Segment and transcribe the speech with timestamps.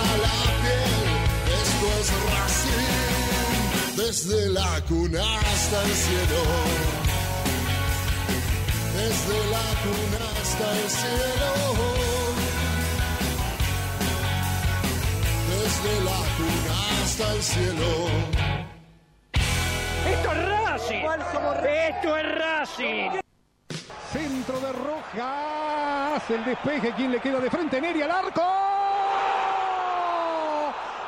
[0.00, 1.04] la piel.
[1.62, 6.42] Esto es Racing, desde la cuna hasta el cielo.
[8.94, 11.50] Desde la cuna hasta el cielo.
[15.50, 17.90] Desde la cuna hasta el cielo.
[20.12, 21.04] ¡Esto es Racing!
[21.64, 23.10] ¡Esto es Racing!
[24.12, 28.81] Centro de Rojas, el despeje, ¿Quién le queda de frente, Neri al arco.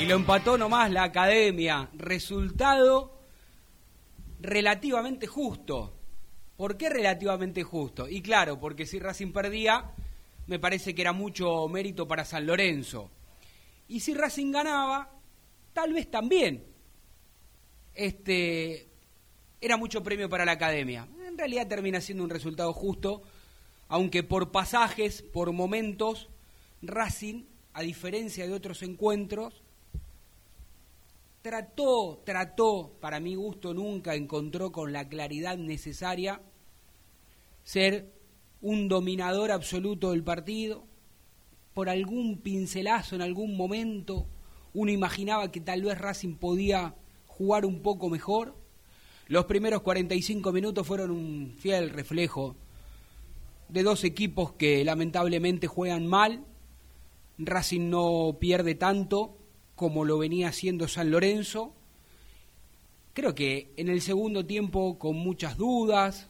[0.00, 1.88] Y lo empató nomás la academia.
[1.94, 3.16] Resultado
[4.40, 5.94] relativamente justo.
[6.56, 8.08] ¿Por qué relativamente justo?
[8.08, 9.92] Y claro, porque si Racing perdía,
[10.46, 13.10] me parece que era mucho mérito para San Lorenzo.
[13.88, 15.10] Y si Racing ganaba,
[15.72, 16.64] tal vez también.
[17.94, 18.88] Este,
[19.60, 21.08] era mucho premio para la academia.
[21.26, 23.22] En realidad termina siendo un resultado justo,
[23.88, 26.28] aunque por pasajes, por momentos,
[26.82, 29.63] Racing, a diferencia de otros encuentros,
[31.44, 36.40] trató, trató, para mi gusto nunca encontró con la claridad necesaria
[37.64, 38.14] ser
[38.62, 40.86] un dominador absoluto del partido.
[41.74, 44.26] Por algún pincelazo en algún momento
[44.72, 46.94] uno imaginaba que tal vez Racing podía
[47.26, 48.56] jugar un poco mejor
[49.26, 52.56] los primeros 45 minutos fueron un fiel reflejo
[53.68, 56.46] de dos equipos que lamentablemente juegan mal.
[57.36, 59.43] Racing no pierde tanto
[59.74, 61.72] como lo venía haciendo San Lorenzo.
[63.12, 66.28] Creo que en el segundo tiempo con muchas dudas,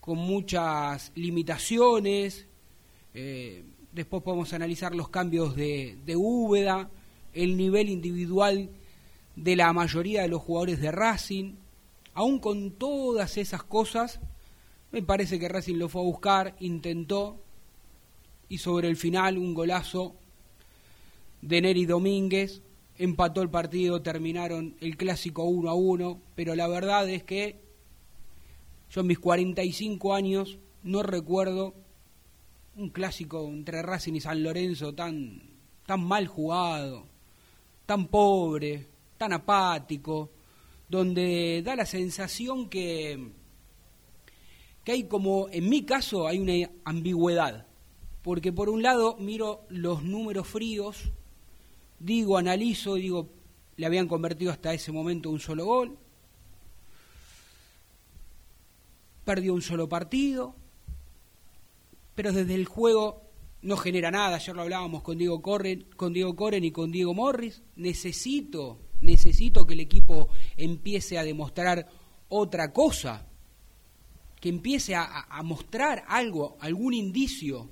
[0.00, 2.46] con muchas limitaciones.
[3.14, 6.90] Eh, después podemos analizar los cambios de, de Úbeda,
[7.32, 8.70] el nivel individual
[9.36, 11.54] de la mayoría de los jugadores de Racing
[12.14, 14.20] aún con todas esas cosas,
[14.92, 17.40] me parece que Racing lo fue a buscar, intentó,
[18.48, 20.14] y sobre el final un golazo
[21.42, 22.62] de Neri Domínguez,
[22.98, 27.60] empató el partido, terminaron el clásico 1 a 1, pero la verdad es que
[28.90, 31.74] yo en mis 45 años no recuerdo
[32.76, 35.42] un clásico entre Racing y San Lorenzo tan,
[35.86, 37.06] tan mal jugado,
[37.86, 38.86] tan pobre,
[39.16, 40.30] tan apático,
[40.88, 43.32] donde da la sensación que,
[44.84, 47.66] que hay como, en mi caso, hay una ambigüedad.
[48.22, 51.12] Porque por un lado miro los números fríos,
[52.04, 53.30] digo, analizo, digo,
[53.76, 55.96] le habían convertido hasta ese momento un solo gol,
[59.24, 60.54] perdió un solo partido,
[62.14, 63.22] pero desde el juego
[63.62, 64.36] no genera nada.
[64.36, 67.62] Ayer lo hablábamos con Diego Corren, con Diego Corren y con Diego Morris.
[67.76, 70.28] Necesito, necesito que el equipo
[70.58, 71.88] empiece a demostrar
[72.28, 73.26] otra cosa,
[74.40, 77.70] que empiece a mostrar algo, algún indicio.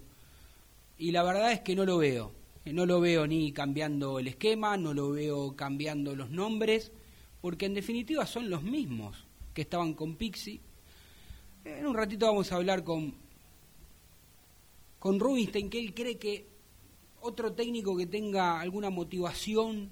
[0.97, 2.42] Y la verdad es que no lo veo.
[2.65, 6.93] No lo veo ni cambiando el esquema, no lo veo cambiando los nombres,
[7.41, 10.61] porque en definitiva son los mismos que estaban con Pixie.
[11.65, 13.15] En un ratito vamos a hablar con
[15.03, 16.47] con Rubinstein, que él cree que
[17.23, 19.91] otro técnico que tenga alguna motivación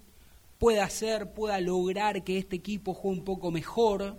[0.56, 4.16] pueda hacer, pueda lograr que este equipo juegue un poco mejor.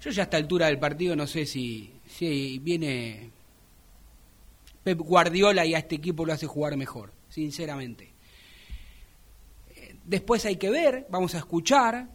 [0.00, 3.30] Yo ya a esta altura del partido no sé si, si viene
[4.82, 8.14] Pep Guardiola y a este equipo lo hace jugar mejor, sinceramente.
[10.04, 12.08] Después hay que ver, vamos a escuchar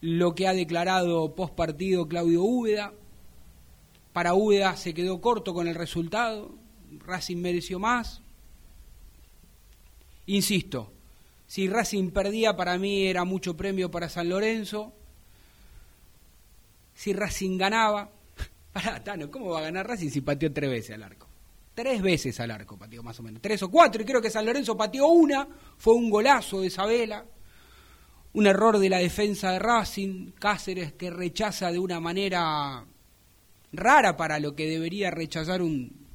[0.00, 2.92] lo que ha declarado post partido Claudio Úbeda.
[4.12, 6.54] Para Úbeda se quedó corto con el resultado,
[7.04, 8.22] Racing mereció más.
[10.26, 10.92] Insisto,
[11.48, 14.92] si Racing perdía para mí era mucho premio para San Lorenzo.
[16.94, 18.10] Si Racing ganaba,
[18.72, 21.25] para Tano, ¿cómo va a ganar Racing si pateó tres veces al arco?
[21.76, 24.46] Tres veces al arco pateó más o menos, tres o cuatro, y creo que San
[24.46, 25.46] Lorenzo pateó una,
[25.76, 27.26] fue un golazo de Isabela,
[28.32, 32.82] un error de la defensa de Racing, Cáceres que rechaza de una manera
[33.72, 36.06] rara para lo que debería rechazar un,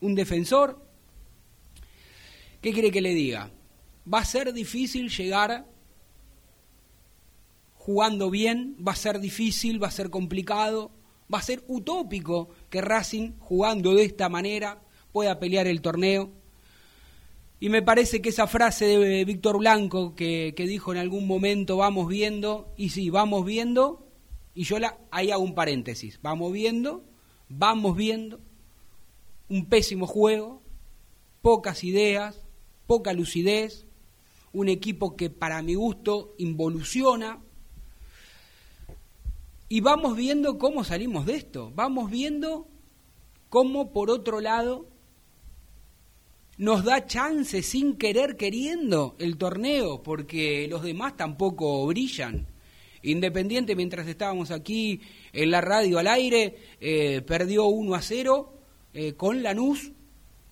[0.00, 0.84] un defensor.
[2.60, 3.52] ¿Qué quiere que le diga?
[4.12, 5.64] Va a ser difícil llegar
[7.76, 10.90] jugando bien, va a ser difícil, va a ser complicado,
[11.32, 14.82] va a ser utópico que Racing, jugando de esta manera,
[15.12, 16.30] pueda pelear el torneo.
[17.60, 21.76] Y me parece que esa frase de Víctor Blanco que, que, dijo en algún momento,
[21.76, 24.06] vamos viendo, y sí, vamos viendo,
[24.54, 27.04] y yo la, ahí hago un paréntesis, vamos viendo,
[27.48, 28.40] vamos viendo,
[29.48, 30.62] un pésimo juego,
[31.42, 32.44] pocas ideas,
[32.86, 33.86] poca lucidez,
[34.52, 37.40] un equipo que para mi gusto involuciona.
[39.70, 42.66] Y vamos viendo cómo salimos de esto, vamos viendo
[43.50, 44.86] cómo por otro lado
[46.56, 52.46] nos da chance sin querer queriendo el torneo, porque los demás tampoco brillan.
[53.02, 55.02] Independiente, mientras estábamos aquí
[55.34, 58.52] en la radio al aire, eh, perdió 1 a 0
[58.94, 59.92] eh, con Lanús,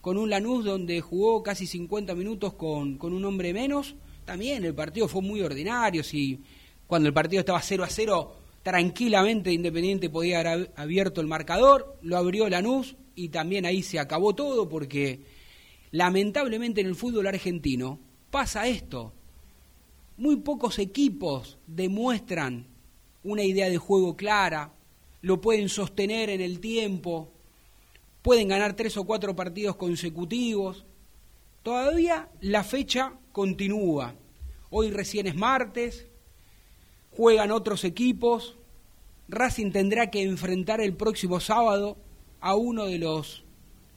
[0.02, 3.96] con un Lanús donde jugó casi 50 minutos con, con un hombre menos.
[4.26, 6.40] También el partido fue muy ordinario, si
[6.86, 12.16] cuando el partido estaba 0 a 0, tranquilamente Independiente podía haber abierto el marcador, lo
[12.16, 15.20] abrió Lanús y también ahí se acabó todo porque
[15.92, 19.12] lamentablemente en el fútbol argentino pasa esto.
[20.16, 22.66] Muy pocos equipos demuestran
[23.22, 24.72] una idea de juego clara,
[25.20, 27.30] lo pueden sostener en el tiempo,
[28.20, 30.84] pueden ganar tres o cuatro partidos consecutivos.
[31.62, 34.16] Todavía la fecha continúa.
[34.70, 36.08] Hoy recién es martes,
[37.16, 38.56] juegan otros equipos.
[39.28, 41.96] Racing tendrá que enfrentar el próximo sábado
[42.40, 43.44] a uno de los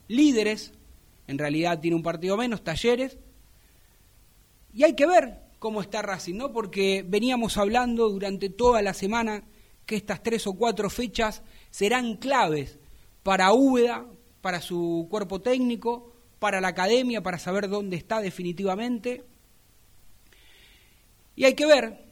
[0.08, 0.74] líderes.
[1.28, 3.18] En realidad tiene un partido menos, Talleres.
[4.74, 6.52] Y hay que ver cómo está Racing, ¿no?
[6.52, 9.44] Porque veníamos hablando durante toda la semana
[9.86, 12.80] que estas tres o cuatro fechas serán claves
[13.24, 14.06] para Úbeda,
[14.42, 19.26] para su cuerpo técnico, para la academia, para saber dónde está definitivamente.
[21.36, 22.09] Y hay que ver,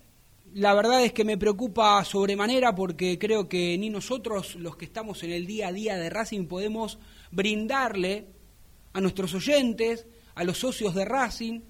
[0.53, 5.23] la verdad es que me preocupa sobremanera porque creo que ni nosotros, los que estamos
[5.23, 6.99] en el día a día de Racing, podemos
[7.31, 8.27] brindarle
[8.93, 11.61] a nuestros oyentes, a los socios de Racing,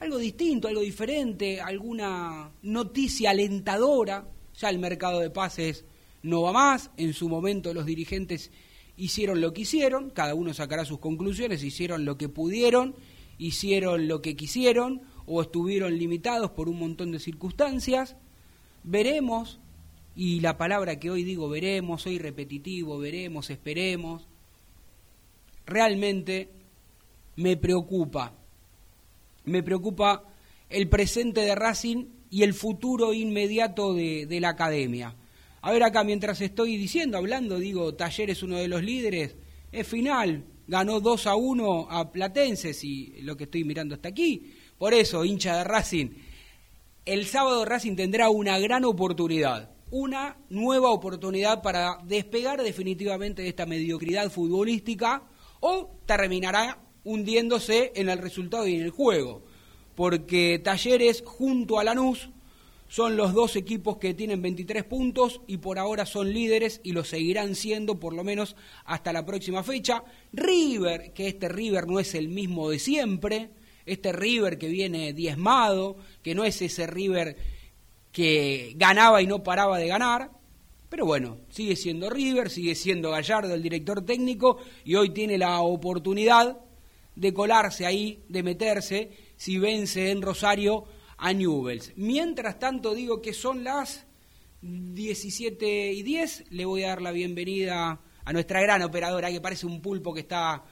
[0.00, 4.28] algo distinto, algo diferente, alguna noticia alentadora.
[4.58, 5.84] Ya el mercado de pases
[6.22, 8.50] no va más, en su momento los dirigentes
[8.96, 12.94] hicieron lo que hicieron, cada uno sacará sus conclusiones, hicieron lo que pudieron,
[13.38, 18.16] hicieron lo que quisieron o estuvieron limitados por un montón de circunstancias.
[18.84, 19.58] Veremos,
[20.14, 24.26] y la palabra que hoy digo veremos, soy repetitivo, veremos, esperemos,
[25.66, 26.48] realmente
[27.36, 28.32] me preocupa,
[29.44, 30.24] me preocupa
[30.70, 35.14] el presente de Racing y el futuro inmediato de, la academia.
[35.60, 39.36] A ver acá, mientras estoy diciendo, hablando, digo, Taller es uno de los líderes,
[39.72, 44.54] es final, ganó 2 a 1 a Platense, si lo que estoy mirando hasta aquí.
[44.78, 46.08] Por eso, hincha de Racing,
[47.06, 53.64] el sábado Racing tendrá una gran oportunidad, una nueva oportunidad para despegar definitivamente de esta
[53.64, 55.22] mediocridad futbolística
[55.60, 59.42] o terminará hundiéndose en el resultado y en el juego.
[59.94, 62.28] porque Talleres junto a Lanús
[62.88, 67.02] son los dos equipos que tienen 23 puntos y por ahora son líderes y lo
[67.02, 70.04] seguirán siendo por lo menos hasta la próxima fecha.
[70.32, 73.50] River, que este River no es el mismo de siempre,
[73.86, 77.36] este River que viene diezmado, que no es ese River
[78.12, 80.30] que ganaba y no paraba de ganar,
[80.88, 85.60] pero bueno, sigue siendo River, sigue siendo Gallardo el director técnico y hoy tiene la
[85.60, 86.58] oportunidad
[87.14, 90.84] de colarse ahí, de meterse, si vence en Rosario
[91.16, 91.92] a Newells.
[91.96, 94.06] Mientras tanto, digo que son las
[94.60, 96.44] 17 y 10.
[96.50, 100.20] Le voy a dar la bienvenida a nuestra gran operadora, que parece un pulpo que
[100.20, 100.64] está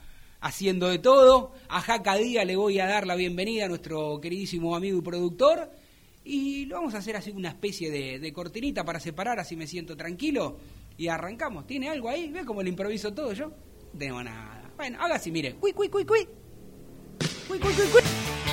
[0.45, 1.53] haciendo de todo.
[1.69, 5.71] A Jaca Díaz le voy a dar la bienvenida a nuestro queridísimo amigo y productor.
[6.23, 9.97] Y lo vamos a hacer así una especie de, cortinita para separar, así me siento
[9.97, 10.57] tranquilo.
[10.97, 11.65] Y arrancamos.
[11.65, 12.29] ¿Tiene algo ahí?
[12.29, 13.47] ¿Ve cómo le improviso todo yo?
[13.47, 14.71] No tengo nada.
[14.77, 15.55] Bueno, haga así, mire.
[15.55, 16.27] Cui, cui, cui, cui.
[17.47, 18.44] Cui, cui, cui, cui.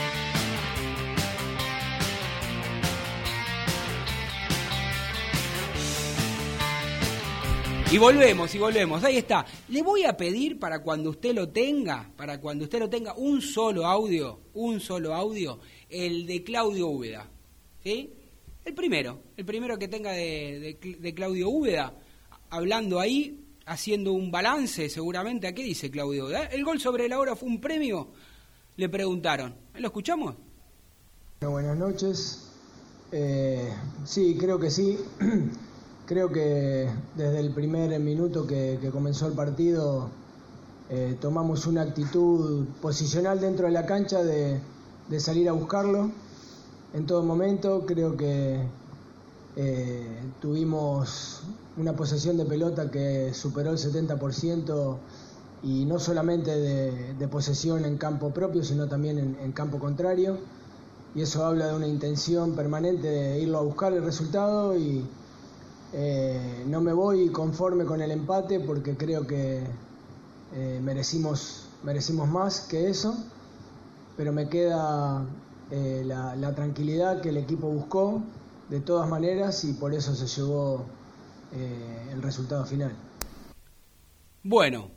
[7.92, 9.04] Y volvemos, y volvemos.
[9.04, 9.44] Ahí está.
[9.68, 13.42] Le voy a pedir para cuando usted lo tenga, para cuando usted lo tenga, un
[13.42, 15.58] solo audio, un solo audio,
[15.90, 17.28] el de Claudio Úbeda.
[17.84, 18.10] ¿Sí?
[18.64, 21.92] El primero, el primero que tenga de, Claudio Úbeda,
[22.48, 25.46] hablando ahí, haciendo un balance seguramente.
[25.46, 26.46] ¿A qué dice Claudio Úbeda?
[26.46, 28.08] ¿El gol sobre la hora fue un premio?
[28.76, 29.54] Le preguntaron.
[29.74, 30.34] ¿Lo escuchamos?
[31.42, 32.48] buenas noches.
[33.10, 33.70] Eh,
[34.06, 34.96] sí, creo que sí.
[36.06, 40.08] Creo que desde el primer minuto que, comenzó el partido
[40.90, 44.60] eh, tomamos una actitud posicional dentro de la cancha de,
[45.18, 46.10] salir a buscarlo
[46.92, 47.84] en todo momento.
[47.86, 48.60] Creo que
[49.54, 51.42] eh, tuvimos
[51.76, 54.96] una posesión de pelota que superó el 70%
[55.62, 60.36] y no solamente de, posesión en campo propio, sino también en, en campo contrario.
[61.14, 65.06] Y eso habla de una intención permanente de irlo a buscar el resultado y
[65.94, 69.62] eh, no me voy conforme con el empate porque creo que
[70.54, 73.14] eh, merecimos, merecimos más que eso,
[74.16, 75.26] pero me queda
[75.70, 78.22] eh, la, tranquilidad que el equipo buscó
[78.70, 80.86] de todas maneras y por eso se llevó
[82.10, 82.96] el resultado final.
[84.42, 84.90] Bueno,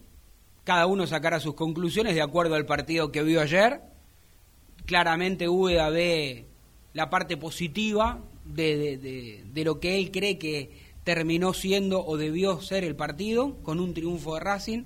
[0.63, 3.81] cada uno sacará sus conclusiones de acuerdo al partido que vio ayer.
[4.85, 6.47] Claramente Úbeda ve
[6.93, 12.83] la parte positiva de, de, lo que él cree que terminó siendo o debió ser
[12.83, 14.83] el partido con un triunfo de Racing.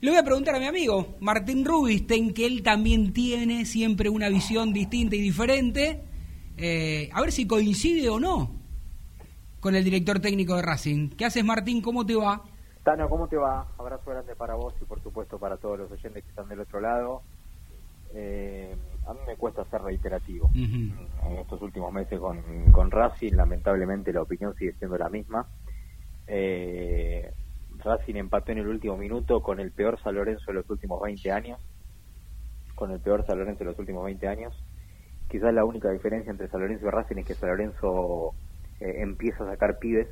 [0.00, 4.28] Le voy a preguntar a mi amigo Martín Rubinstein, que él también tiene siempre una
[4.28, 6.02] visión distinta y diferente,
[6.56, 8.56] eh, a ver si coincide o no
[9.60, 11.10] con el director técnico de Racing.
[11.10, 11.82] ¿Qué haces Martín?
[11.82, 12.42] ¿Cómo te va?
[12.82, 13.68] Tano, ¿cómo te va?
[13.78, 16.80] Abrazo grande para vos y por supuesto para todos los oyentes que están del otro
[16.80, 17.22] lado.
[18.14, 18.74] Eh,
[19.06, 20.50] a mí me cuesta ser reiterativo.
[20.54, 22.40] En estos últimos meses con,
[22.72, 25.46] con Racing, lamentablemente la opinión sigue siendo la misma.
[26.26, 27.32] Eh,
[27.78, 31.32] Racing empató en el último minuto con el peor San Lorenzo de los últimos 20
[31.32, 31.60] años.
[32.74, 34.54] Con el peor San Lorenzo de los últimos 20 años.
[35.28, 38.34] Quizás la única diferencia entre San Lorenzo y Racing es que San Lorenzo
[38.80, 40.08] eh, empieza a sacar pibes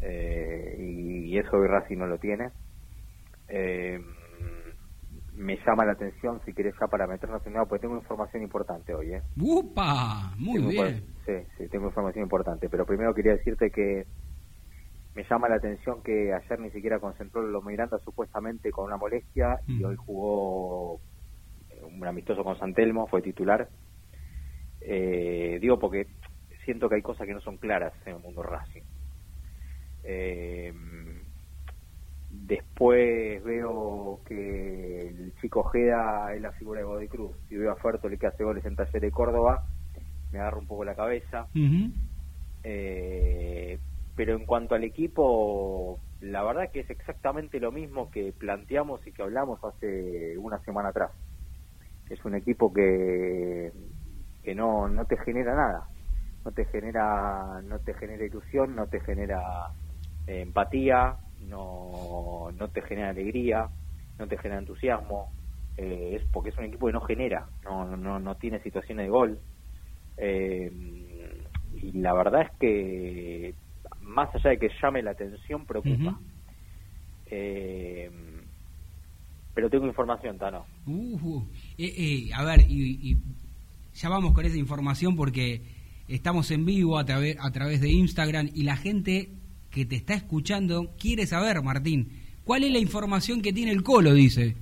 [0.00, 2.50] eh, y, y, eso hoy Racing no lo tiene.
[3.48, 4.00] Eh,
[5.38, 8.92] me llama la atención, si querés ya para meternos en nada, porque tengo información importante
[8.92, 9.14] hoy.
[9.14, 9.22] ¿eh?
[9.40, 10.34] ¡Upa!
[10.36, 11.14] Muy bien.
[11.24, 14.06] Sí, sí, tengo información importante, pero primero quería decirte que
[15.14, 19.60] me llama la atención que ayer ni siquiera concentró los Miranda supuestamente con una molestia
[19.66, 21.00] y hoy jugó
[21.70, 23.68] eh, un amistoso con Santelmo, fue titular.
[24.80, 26.08] Eh, digo porque
[26.64, 28.82] siento que hay cosas que no son claras en el mundo Racing.
[30.02, 30.72] Eh,
[32.46, 37.36] Después veo que el chico Ojeda es la figura de Godoy Cruz.
[37.50, 39.64] Y veo a Fertoli que hace goles en Taller de Córdoba.
[40.32, 41.46] Me agarra un poco la cabeza.
[42.64, 43.78] eh,
[44.14, 49.12] pero en cuanto al equipo, la verdad que es exactamente lo mismo que planteamos y
[49.12, 51.10] que hablamos hace una semana atrás.
[52.10, 53.72] Es un equipo que,
[54.42, 55.86] que no, no te genera nada.
[56.44, 59.70] No te genera, no te genera ilusión, no te genera
[60.26, 61.16] eh, empatía,
[61.46, 63.68] no, no te genera alegría,
[64.18, 65.30] no te genera entusiasmo,
[65.76, 69.10] eh, es porque es un equipo que no genera, no, no, no tiene situaciones de
[69.10, 69.38] gol.
[70.16, 70.72] Eh,
[71.80, 73.54] y la verdad es que,
[74.00, 76.18] más allá de que llame la atención, preocupa.
[77.26, 78.10] Eh,
[79.54, 80.66] pero tengo información, Tano.
[80.86, 81.42] Uh,
[82.34, 83.16] a ver, y,
[83.94, 85.62] ya vamos con esa información porque
[86.08, 89.37] estamos en vivo a, a través de Instagram y la gente
[89.70, 92.10] que te está escuchando quiere saber, Martín,
[92.44, 94.12] ¿cuál es la información que tiene el Colo?
[94.14, 94.56] Dice.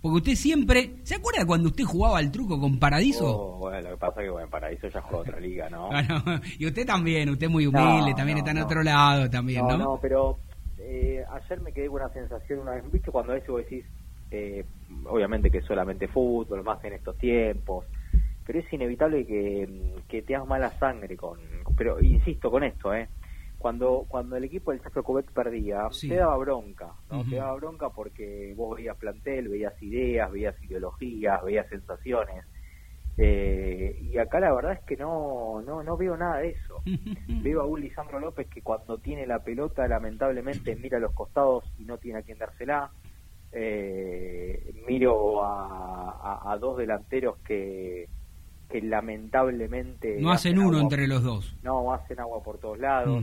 [0.00, 0.94] Porque usted siempre.
[1.04, 3.26] ¿Se acuerda cuando usted jugaba al truco con Paradiso?
[3.26, 5.88] Oh, bueno, lo que pasa es que bueno, Paradiso ya juega otra liga, ¿no?
[5.90, 8.64] Bueno, y usted también, usted muy humilde, No, también no, está en no.
[8.64, 9.78] otro lado también, ¿no?
[9.78, 10.38] No, no, pero
[10.78, 13.12] eh, ayer me quedé con una sensación una vez, ¿viste?
[13.12, 13.84] Cuando vos decís,
[14.32, 14.64] eh,
[15.04, 17.84] obviamente que es solamente fútbol, más en estos tiempos,
[18.44, 19.68] pero es inevitable que,
[20.08, 21.38] que te hagas mala sangre con...
[21.76, 23.08] Pero insisto con esto, ¿eh?
[23.62, 26.08] Cuando, cuando el equipo del Cubet perdía, Sí.
[26.08, 27.22] te daba bronca, ¿no?
[27.24, 32.44] Te daba bronca porque vos veías plantel, veías ideas, veías ideologías, veías sensaciones.
[33.16, 36.82] Eh, y acá la verdad es que no, no, no veo nada de eso.
[37.44, 41.72] Veo a un Lisandro López que cuando tiene la pelota lamentablemente mira a los costados
[41.76, 42.90] y no tiene a quien dársela.
[43.52, 48.08] Eh, miro a, a- a dos delanteros que,
[48.72, 50.16] que lamentablemente...
[50.20, 51.54] no hacen uno agua- entre los dos.
[51.62, 53.22] No, hacen agua por todos lados.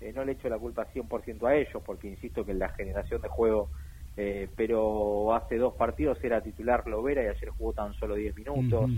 [0.00, 3.20] Eh, no le echo la culpa 100% a ellos, porque insisto que en la generación
[3.22, 3.70] de juego,
[4.16, 8.90] eh, pero hace dos partidos era titular Lovera y ayer jugó tan solo 10 minutos.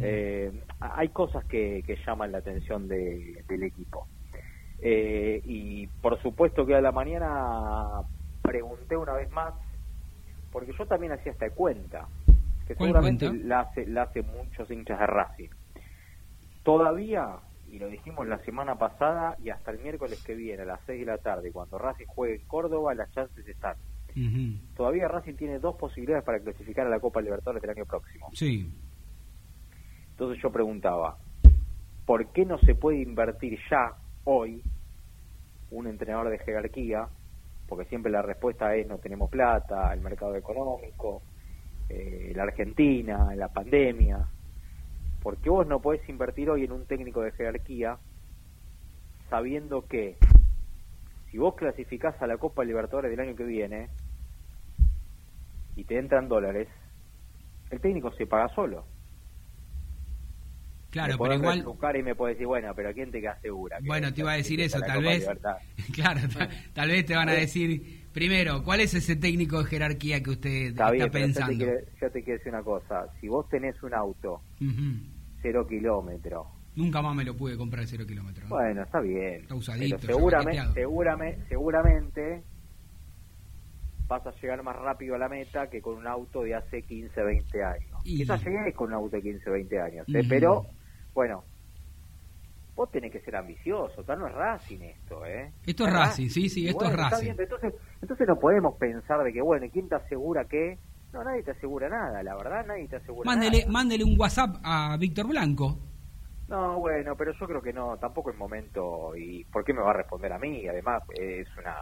[0.00, 4.06] Eh, hay cosas que, que llaman la atención de- del equipo.
[4.80, 8.02] Eh, y por supuesto que a la mañana
[8.42, 9.52] pregunté una vez más,
[10.52, 12.06] porque yo también hacía esta cuenta,
[12.66, 15.48] que ¿Cuál seguramente la hace, la hace muchos hinchas de Racing.
[16.62, 17.36] Todavía,
[17.70, 21.00] y lo dijimos la semana pasada y hasta el miércoles que viene a las 6
[21.00, 23.76] de la tarde, cuando Racing juegue en Córdoba, las chances están.
[24.74, 28.30] Todavía Racing tiene dos posibilidades para clasificar a la Copa Libertadores del año próximo.
[28.32, 28.72] Sí.
[30.10, 31.18] Entonces yo preguntaba,
[32.06, 33.92] ¿por qué no se puede invertir ya,
[34.24, 34.62] hoy,
[35.70, 37.06] un entrenador de jerarquía?
[37.68, 41.22] Porque siempre la respuesta es no tenemos plata, el mercado económico,
[41.88, 44.26] eh, la Argentina, la pandemia.
[45.22, 47.98] ¿Por qué vos no podés invertir hoy en un técnico de jerarquía
[49.28, 50.16] sabiendo que
[51.30, 53.88] si vos clasificás a la Copa Libertadores del año que viene
[55.74, 56.68] y te entran dólares,
[57.70, 58.86] el técnico se paga solo?
[60.90, 61.56] Claro, me pero igual.
[61.58, 63.78] retrucar y me puedes decir, bueno, pero ¿quién te asegura?
[63.78, 65.20] que Bueno, te iba a decir eso, tal vez.
[65.20, 65.56] Libertad?
[65.94, 68.05] Claro, ta- tal vez te van a decir.
[68.20, 71.38] Primero, ¿cuál es ese técnico de jerarquía que usted Está está, bien, pero yo te,
[71.38, 71.64] pensando?
[71.66, 73.06] quiero, yo te quiero decir una cosa.
[73.20, 74.40] Si vos tenés un auto,
[75.42, 78.48] cero kilómetros, Nunca más me lo pude comprar cero kilómetros.
[78.48, 78.56] ¿no?
[78.56, 79.42] bueno, está bien.
[79.42, 82.42] Está usadito, pero seguramente, seguramente, seguramente
[84.08, 87.22] vas a llegar más rápido a la meta que con un auto de hace 15,
[87.22, 88.00] 20 años.
[88.02, 90.22] Y- Quizás llegues con un auto de 15, 20 años, ¿eh?
[90.26, 90.64] Pero
[91.12, 91.44] bueno,
[92.76, 95.52] vos tenés que ser ambicioso, tal no es Racing esto, ¿eh?
[95.66, 95.92] Esto es.
[95.92, 97.24] Racing, sí, sí, esto es bueno, Racing.
[97.24, 100.78] bien, entonces, entonces no podemos pensar de que, bueno, ¿y ¿quién te asegura que?
[101.12, 103.72] No, nadie te asegura nada, la verdad, nadie te asegura Mándele, nada.
[103.74, 105.78] mándele un WhatsApp a Víctor Blanco.
[106.48, 109.16] No, bueno, pero yo creo que no, tampoco es momento.
[109.16, 110.66] ¿Y por qué me va a responder a mí?
[110.68, 111.76] Además, es una.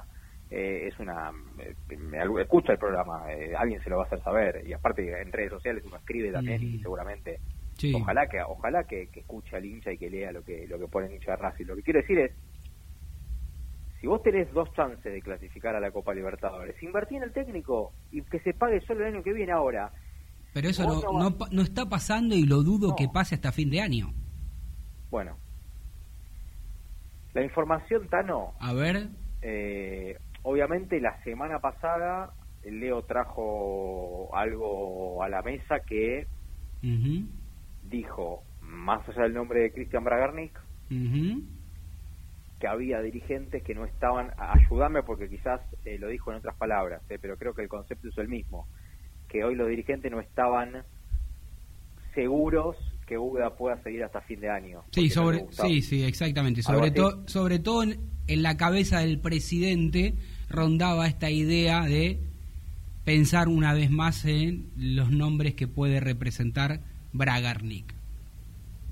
[0.48, 1.30] eh, es una.
[1.58, 4.62] eh, me- escucha el programa, eh, alguien se lo va a hacer saber.
[4.66, 7.40] Y aparte, en redes sociales uno escribe también y seguramente.
[7.84, 7.94] Sí.
[7.94, 10.88] Ojalá que ojalá que, que escuche al hincha y que lea lo que lo que
[10.88, 11.64] pone el hincha de Racing.
[11.66, 12.32] Lo que quiero decir es.
[14.00, 17.92] Si vos tenés dos chances de clasificar a la Copa Libertadores, invertí en el técnico
[18.10, 19.92] y que se pague solo el año que viene ahora.
[20.52, 23.34] Pero eso no, no no, vas- pa- no está pasando y lo dudo que pase
[23.34, 24.12] hasta fin de año.
[25.10, 25.38] Bueno.
[27.32, 29.08] La información, Tano, A ver.
[29.42, 36.26] Eh, obviamente la semana pasada Leo trajo algo a la mesa que
[37.94, 40.58] dijo, más allá del nombre de Cristian Bragarnik,
[42.60, 47.02] que había dirigentes que no estaban, ayúdame porque quizás eh, lo dijo en otras palabras,
[47.08, 48.66] eh, pero creo que el concepto es el mismo,
[49.28, 50.84] que hoy los dirigentes no estaban
[52.14, 52.76] seguros
[53.06, 54.82] que Uda pueda seguir hasta fin de año.
[54.90, 56.62] Sí, no sobre, sí, sí, exactamente.
[56.62, 56.92] Sobre,
[57.26, 60.14] sobre todo en, en la cabeza del presidente
[60.48, 62.18] rondaba esta idea de
[63.04, 66.80] pensar una vez más en los nombres que puede representar
[67.14, 67.94] Bragarnik.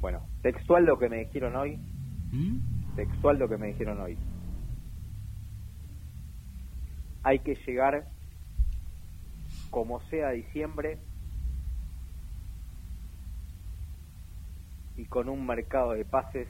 [0.01, 1.77] Bueno, textual lo que me dijeron hoy,
[2.31, 2.95] ¿Mm?
[2.95, 4.17] textual lo que me dijeron hoy.
[7.25, 8.07] Hay que llegar
[9.71, 10.99] como sea a diciembre
[14.97, 16.47] y con un mercado de pases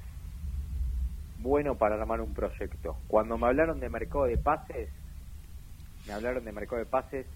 [1.38, 2.98] bueno para armar un proyecto.
[3.08, 4.90] Cuando me hablaron de mercado de pases,
[6.06, 7.26] me hablaron de mercado de pases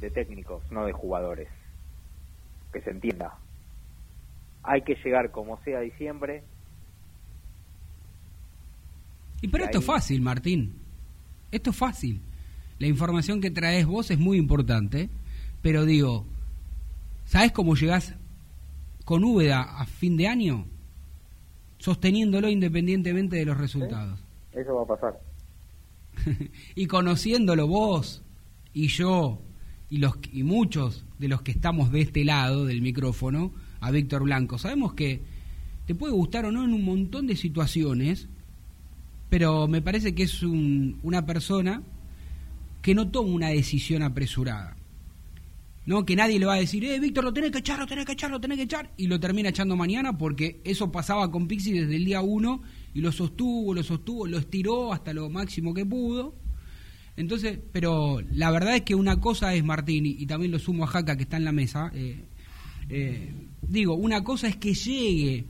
[0.00, 1.48] de técnicos, no de jugadores.
[2.72, 3.36] Que se entienda.
[4.62, 6.44] Hay que llegar como sea a diciembre
[9.42, 10.72] Y pero Y esto es fácil, Martín.
[11.50, 12.22] Esto es fácil.
[12.78, 15.10] La información que traes vos es muy importante,
[15.60, 16.24] pero digo,
[17.26, 18.14] ¿sabes cómo llegás
[19.04, 20.66] con Úbeda a fin de año?
[21.78, 24.20] Sosteniéndolo independientemente de los resultados.
[24.52, 25.20] eso va a pasar.
[26.76, 28.22] y conociéndolo vos
[28.72, 29.40] y yo
[29.90, 34.22] y, los, y muchos de los que estamos de este lado del micrófono, a Víctor
[34.22, 35.20] Blanco, sabemos que
[35.86, 38.28] te puede gustar o no en un montón de situaciones,
[39.28, 41.82] pero me parece que es un, una persona
[42.80, 44.76] que no toma una decisión apresurada.
[45.84, 46.04] ¿no?
[46.04, 48.12] Que nadie le va a decir, eh, Víctor, lo tenés que echar, lo tenés que
[48.12, 51.72] echar, lo tenés que echar, y lo termina echando mañana porque eso pasaba con Pixi
[51.72, 52.62] desde el día uno
[52.94, 56.34] y lo sostuvo, lo sostuvo, lo estiró hasta lo máximo que pudo.
[57.16, 60.86] Entonces, pero la verdad es que una cosa es Martín, y, también lo sumo a
[60.86, 62.24] Jaca que está en la mesa, eh,
[62.88, 65.44] eh, digo, una cosa es que llegue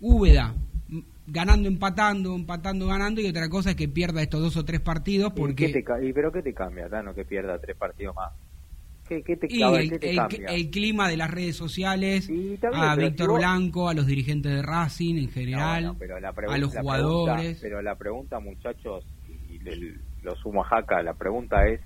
[0.00, 0.54] Úbeda
[1.26, 5.32] ganando, empatando, empatando, ganando, y otra cosa es que pierda estos dos o tres partidos
[5.32, 5.64] porque...
[5.64, 8.32] ¿Y, qué te, pero qué te cambia, Tano, que pierda tres partidos más?
[9.08, 12.30] ¿Qué, te, y el, clima de las redes sociales,
[12.72, 15.94] a Víctor Blanco, a los dirigentes de Racing en general,
[16.48, 17.58] a los jugadores.
[17.60, 19.58] pero la pregunta, muchachos, y,
[20.22, 21.80] lo sumo a Jaca, la pregunta es,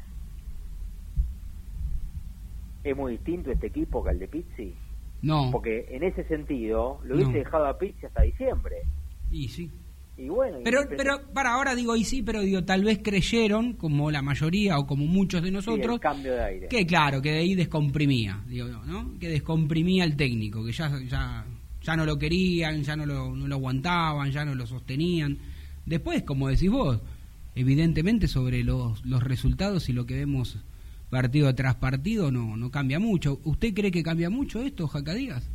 [2.85, 4.75] ¿es muy distinto este equipo que el de Pizzi?
[5.23, 5.51] No.
[5.51, 8.77] Porque en ese sentido, lo hubiese dejado a Pizzi hasta diciembre.
[9.31, 9.71] Y sí.
[10.17, 14.11] Y bueno, pero, pero para ahora digo, y sí, pero digo, tal vez creyeron, como
[14.11, 16.69] la mayoría o como muchos de nosotros, cambio de aire.
[16.69, 19.17] que claro, que de ahí descomprimía, digo, ¿no?
[19.21, 21.47] Que descomprimía el técnico, que ya, ya,
[21.81, 25.39] ya no lo querían, ya no lo, no lo aguantaban, ya no lo sostenían.
[25.87, 27.01] Después, como decís vos,
[27.55, 30.59] evidentemente sobre los, los resultados y lo que vemos
[31.11, 33.41] partido tras partido no, no cambia mucho.
[33.45, 35.49] ¿Usted cree que cambia mucho esto, Jaca Díaz?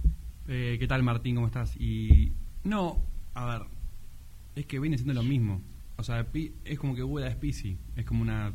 [0.48, 1.36] Eh, ¿Qué tal, Martín?
[1.36, 1.76] ¿Cómo estás?
[1.78, 2.32] Y
[2.64, 3.02] no,
[3.34, 3.62] a ver,
[4.56, 5.62] es que viene siendo lo mismo.
[5.96, 6.26] O sea,
[6.66, 7.78] es como que Buda es Pizzi.
[7.96, 8.52] Es como una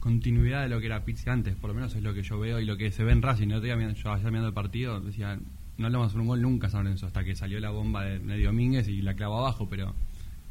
[0.00, 1.54] continuidad de lo que era Pizzi antes.
[1.56, 3.48] Por lo menos es lo que yo veo y lo que se ve en Racing.
[3.48, 5.38] yo ayer mirando el partido, decía,
[5.78, 7.06] no le vamos a hacer un gol nunca San Lorenzo.
[7.06, 9.68] Hasta que salió la bomba de, de Domínguez y la clavó abajo.
[9.68, 9.94] Pero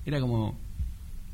[0.05, 0.57] era como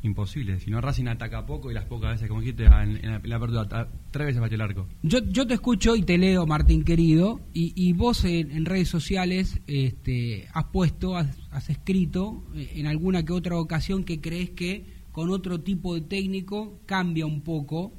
[0.07, 0.59] imposible.
[0.59, 4.27] Si no, Racing ataca poco y las pocas veces, como dijiste, en, la, apertura, tres
[4.27, 4.87] veces batió el arco.
[5.03, 9.59] Yo, yo te escucho y te leo, Martín querido, y, y vos en, redes sociales
[9.67, 15.29] este, has puesto, has, escrito eh, en alguna que otra ocasión que crees que con
[15.29, 17.91] otro tipo de técnico cambia un poco,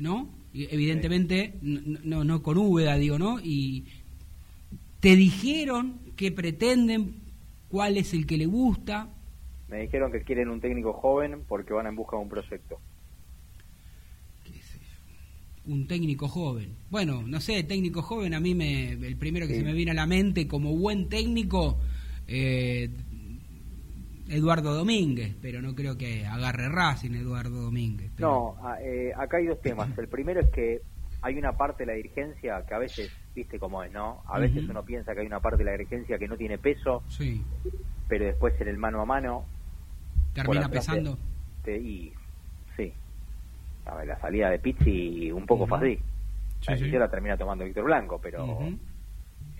[0.00, 0.28] ¿no?
[0.54, 3.40] evidentemente, no, no con Úbeda, digo, ¿no?
[3.40, 3.84] Y
[5.00, 7.14] te dijeron que pretenden,
[7.68, 9.08] cuál es el que le gusta,
[9.72, 12.78] me dijeron que quieren un técnico joven porque van en busca de un proyecto.
[15.64, 16.76] Un técnico joven.
[16.90, 19.94] Bueno, no sé, técnico joven, a mí me, el primero que se me viene a
[19.94, 21.78] la mente como buen técnico,
[22.26, 22.90] eh,
[24.28, 28.10] Eduardo Domínguez, pero no creo que agarre Racing Eduardo Domínguez.
[28.18, 29.96] No, eh, acá hay dos temas.
[29.96, 30.82] El primero es que
[31.22, 34.22] hay una parte de la dirigencia que a veces, viste cómo es, ¿no?
[34.26, 37.04] A veces uno piensa que hay una parte de la dirigencia que no tiene peso,
[37.08, 37.42] sí.
[38.08, 39.46] pero después en el mano a mano
[40.32, 41.18] termina pesando.
[41.66, 42.12] y
[42.76, 42.92] sí.
[43.86, 45.78] A ver, la salida de Pizzi un poco uh
[46.98, 48.58] la termina tomando Víctor Blanco, pero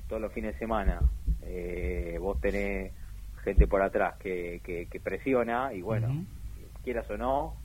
[0.08, 1.00] todos los fines de semana
[1.42, 2.92] eh, vos tenés
[3.42, 6.24] gente por atrás que, que, presiona y bueno,
[6.84, 7.56] quieras o no,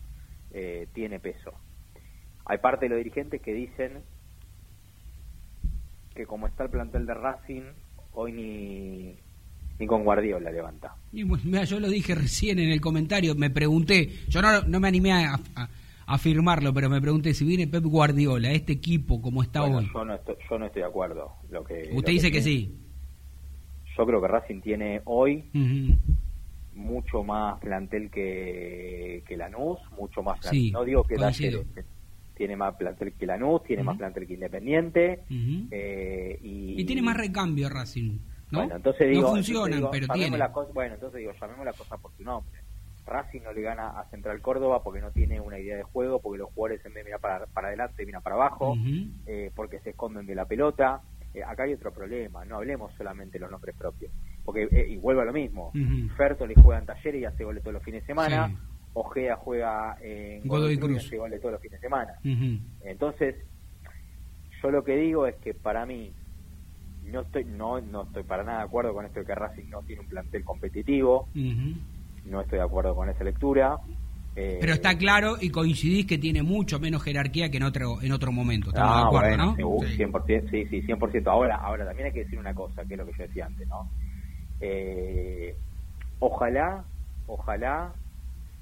[0.52, 1.54] eh, tiene peso.
[2.46, 4.02] Hay parte de los dirigentes que dicen
[6.16, 7.64] que como está el plantel de Racing,
[8.14, 9.20] hoy ni,
[9.80, 10.96] ni con Guardiola levanta.
[11.14, 14.88] Y, mira, yo lo dije recién en el comentario, me pregunté, yo no, no me
[14.88, 15.40] animé a,
[16.08, 19.90] afirmarlo, pero me pregunté si viene Pep Guardiola, este equipo como está hoy.
[19.94, 21.34] Yo no, estoy, yo no estoy de acuerdo.
[21.50, 22.74] Lo que, Usted dice que, sí.
[23.98, 25.44] Yo creo que Racing tiene hoy
[26.74, 30.72] mucho más plantel que, que Lanús, mucho más plantel.
[30.72, 31.16] no digo que
[32.36, 35.24] tiene más plantel que Lanús, tiene más plantel que Independiente.
[35.72, 38.20] Eh, y, y tiene más recambio Racing.
[38.52, 40.38] Bueno, entonces digo, funcionan, pero tiene.
[40.74, 42.60] bueno, entonces digo, llamemos la cosa por su nombre.
[43.08, 46.40] Racing no le gana a Central Córdoba porque no tiene una idea de juego, porque
[46.40, 48.76] los jugadores en vez de mirar para, para adelante miran para abajo,
[49.26, 51.02] eh, porque se esconden de la pelota.
[51.34, 54.12] Eh, acá hay otro problema, no hablemos solamente de los nombres propios,
[54.44, 55.72] porque eh, y vuelvo a lo mismo.
[56.18, 58.54] Ferto le juega en Talleres y hace goles todos los fines de semana.
[58.94, 62.14] Ojea juega en Godoy Cruz y hace goles todos los fines de semana.
[62.82, 63.36] Entonces,
[64.62, 66.14] yo lo que digo es que para mí
[67.12, 69.82] no estoy no no estoy para nada de acuerdo con esto de que Racing no
[69.84, 71.28] tiene un plantel competitivo.
[72.26, 73.78] No estoy de acuerdo con esa lectura.
[74.36, 78.12] Eh, pero está claro y coincidís que tiene mucho menos jerarquía que en otro en
[78.12, 79.56] otro momento estamos de acuerdo ¿no?
[79.56, 79.98] sí.
[79.98, 83.08] 100%, sí sí 100% ahora ahora también hay que decir una cosa que es lo
[83.08, 83.90] que yo decía antes no
[84.62, 85.56] eh,
[86.20, 86.86] ojalá
[87.26, 87.94] ojalá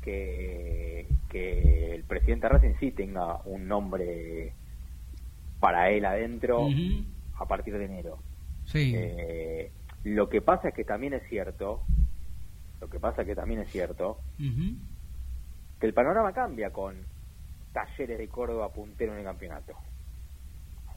[0.01, 4.53] que, que el presidente Racing sí tenga un nombre
[5.59, 6.69] para él adentro
[7.37, 8.17] a partir de enero
[8.73, 9.71] eh,
[10.03, 11.81] lo que pasa es que también es cierto,
[12.81, 16.95] lo que pasa es que también es cierto, que el panorama cambia con
[17.73, 19.73] Talleres de Córdoba puntero en el campeonato.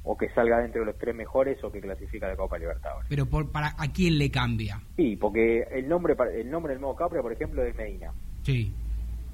[0.04, 3.08] O que salga dentro de los tres mejores o que clasifica a la Copa Libertadores.
[3.10, 4.80] Pero por, para ¿a quién le cambia?
[4.96, 8.12] Sí, porque el nombre el nombre del nuevo Capria, por ejemplo, es Medina.
[8.42, 8.72] Sí.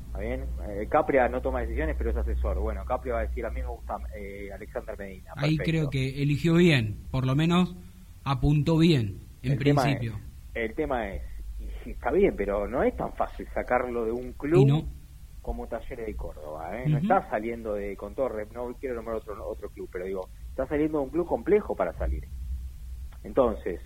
[0.06, 0.44] ¿Está bien?
[0.68, 2.58] Eh, Capria no toma decisiones, pero es asesor.
[2.58, 5.32] Bueno, Capria va a decir, a mí me gusta eh, Alexander Medina.
[5.36, 5.64] Ahí Perfecto.
[5.64, 7.76] creo que eligió bien, por lo menos
[8.24, 10.14] apuntó bien, en el tema principio.
[10.14, 10.20] es-
[10.70, 11.22] el tema es,
[11.86, 14.84] y está bien, pero no es tan fácil sacarlo de un club no.
[15.42, 16.80] como Talleres de Córdoba.
[16.80, 16.88] ¿eh?
[16.88, 20.66] No está saliendo de, con todo, no quiero nombrar otro, otro club, pero digo, está
[20.66, 22.26] saliendo de un club complejo para salir.
[23.22, 23.80] Entonces,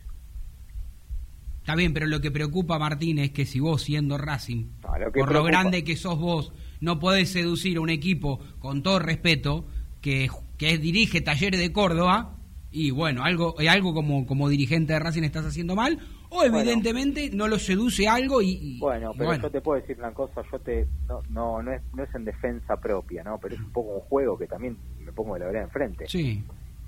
[1.60, 5.12] Está bien, pero lo que preocupa Martín es que si vos siendo Racing, No, lo
[5.12, 8.98] que por lo grande que sos vos, no podés seducir a un equipo con todo
[8.98, 9.66] respeto
[10.00, 12.37] que, que dirige Talleres de Córdoba
[12.70, 17.30] y bueno, algo eh, algo como como dirigente de Racing estás haciendo mal o evidentemente
[17.32, 19.42] no lo seduce algo y, y- bueno, pero bueno.
[19.44, 22.24] yo te puedo decir una cosa, yo te no no no es, no es en
[22.24, 23.38] defensa propia, ¿no?
[23.38, 26.06] Pero es un poco un juego que también me pongo de la vereda enfrente.
[26.08, 26.42] Sí.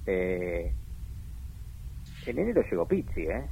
[0.06, 0.72] Eh,
[2.26, 3.42] en enero llegó Pizzi, ¿eh?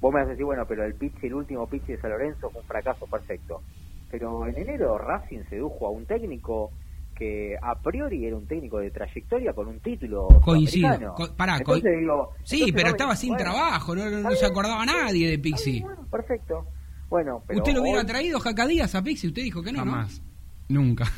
[0.00, 2.50] Vos me vas a decir, bueno, pero el Pizzi, el último Pizzi de San Lorenzo
[2.50, 3.62] fue un fracaso perfecto.
[4.10, 6.70] Pero en enero Racing sedujo a un técnico
[7.18, 11.14] que a priori era un técnico de trayectoria con un título Coincido.
[11.16, 14.86] Co- pará, digo, Sí, pero no estaba sin bueno, trabajo, no, no- no se acordaba
[14.86, 15.80] nadie de Pixi.
[15.80, 16.66] bueno, perfecto.
[17.08, 19.26] Bueno, pero ¿Usted lo hubiera hoy- traído Jaca Díaz a Pixi?
[19.28, 19.90] Usted dijo que no, ¿no?
[19.92, 20.22] Jamás.
[20.68, 21.10] Nunca.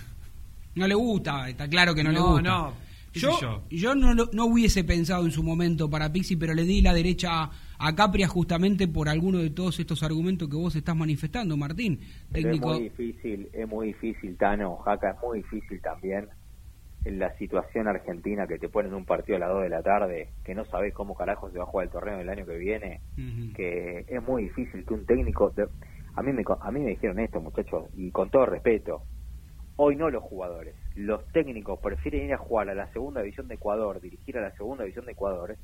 [0.77, 2.43] No le gusta, está claro que no, le No, gusta.
[2.49, 2.73] no,
[3.13, 3.63] Yo, yo.
[3.69, 6.95] yo no, lo- no hubiese pensado en su momento para Pixi, pero le di la
[6.95, 11.57] derecha a, a Capria justamente por alguno de todos estos argumentos que vos estás manifestando,
[11.57, 12.01] Martín.
[12.31, 12.75] Técnico.
[12.75, 16.29] Es muy difícil, es muy difícil, Tano, Jaca, es muy difícil también
[17.07, 20.29] en la situación argentina que te ponen un partido a las 2 de la tarde,
[20.45, 23.01] que no sabes cómo carajo se va a jugar el torneo del año que viene,
[23.57, 25.51] que es muy difícil que un técnico...
[26.15, 29.05] a, mí me, a mí me dijeron esto, muchachos, y con todo respeto,
[29.77, 33.55] hoy no los jugadores, los técnicos prefieren ir a jugar a la segunda división de
[33.55, 35.57] Ecuador, dirigir a la segunda división de Ecuador,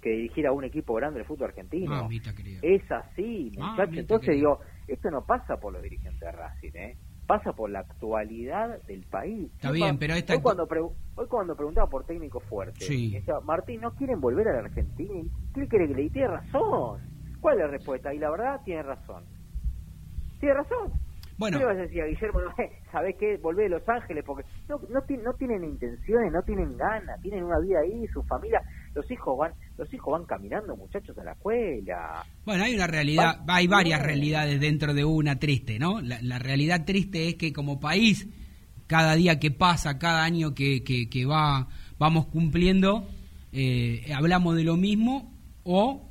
[0.00, 1.90] que dirigir a un equipo grande del fútbol argentino.
[2.02, 2.30] Mamita.
[2.62, 3.96] Es así, muchachos.
[3.96, 6.96] Entonces digo, esto no pasa por los dirigentes de Racing, ¿eh?
[7.26, 9.52] Pasa por la actualidad del país.
[9.54, 10.66] Está bien, pero esta Hoy cuando,
[11.14, 13.12] hoy cuando preguntaba por técnico fuerte, Sí.
[13.12, 15.14] decía, Martín, ¿no quieren volver a la Argentina?
[15.14, 16.12] ¿Y ¿Qué quiere que le diga?
[16.12, 17.00] Tiene razón.
[17.40, 18.12] ¿Cuál es la respuesta?
[18.12, 19.24] Y la verdad, tiene razón.
[20.40, 20.92] Tiene razón.
[21.38, 21.58] Bueno.
[21.58, 22.40] ¿Qué vas a decir a Guillermo?
[22.58, 23.38] Eh, ¿Sabés qué?
[23.38, 27.58] Volvé de Los Ángeles porque no, no, no tienen intenciones, no tienen ganas, tienen una
[27.60, 28.60] vida ahí, su familia,
[28.94, 32.24] los hijos van, los hijos van caminando, muchachos, a la escuela.
[32.44, 36.00] Bueno, hay una realidad, Va- hay varias realidades dentro de una triste, ¿no?
[36.00, 38.28] La, la realidad triste es que como país,
[38.86, 43.08] cada día que pasa, cada año que, que, que va, vamos cumpliendo,
[43.52, 45.32] eh, hablamos de lo mismo
[45.64, 46.06] o,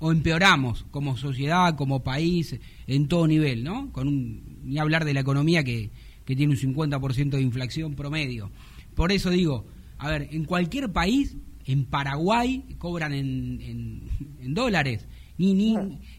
[0.00, 3.90] o empeoramos como sociedad, como país, en todo nivel, ¿no?
[3.92, 5.90] Con un, ni hablar de la economía que,
[6.24, 8.50] que tiene un 50% de inflación promedio.
[8.94, 9.66] Por eso digo,
[9.98, 14.08] a ver, en cualquier país, en Paraguay, cobran en, en,
[14.40, 15.06] en dólares.
[15.38, 15.74] Ni, ni,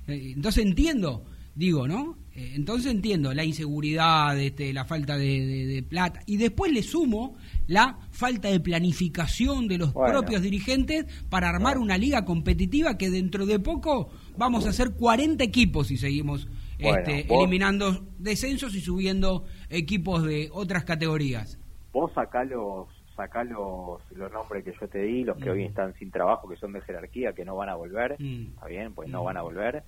[0.08, 1.24] eh, entonces entiendo,
[1.56, 2.18] digo, ¿no?
[2.36, 6.20] Eh, Entonces entiendo la inseguridad, este, la falta de, de- de plata.
[6.26, 7.36] Y después le sumo
[7.68, 10.20] la falta de planificación de los Bueno.
[10.20, 15.44] propios dirigentes para armar una liga competitiva que dentro de poco vamos a hacer 40
[15.46, 16.48] equipos si seguimos
[16.82, 21.58] Bueno, este, vos- eliminando descensos y subiendo equipos de otras categorías.
[21.94, 25.54] Vos sacá los, sacá los, los nombres que yo te di, los que Mm.
[25.54, 28.54] hoy están sin trabajo, que son de jerarquía, que no van a volver, Mm.
[28.56, 29.26] está bien, pues no Mm.
[29.26, 29.84] van a volver.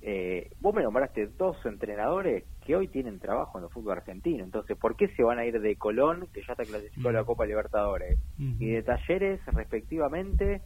[0.00, 4.76] Eh, vos me nombraste dos entrenadores que hoy tienen trabajo en el fútbol argentino, entonces,
[4.78, 7.26] ¿por qué se van a ir de Colón, que ya está clasificado a la Mm.
[7.26, 8.56] Copa Libertadores, Ujú.
[8.62, 10.62] y de Talleres, respectivamente,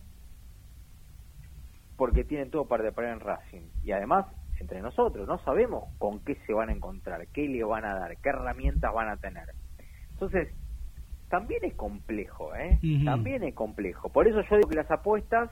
[1.97, 3.71] porque tienen todo para deparar en Racing?
[3.83, 4.27] Y además,
[4.61, 8.17] entre nosotros, no sabemos con qué se van a encontrar, qué le van a dar,
[8.19, 9.47] qué herramientas van a tener.
[10.13, 10.55] Entonces,
[11.33, 12.79] también es complejo, ¿eh?
[13.07, 14.11] También es complejo.
[14.11, 15.49] Por eso yo digo que las apuestas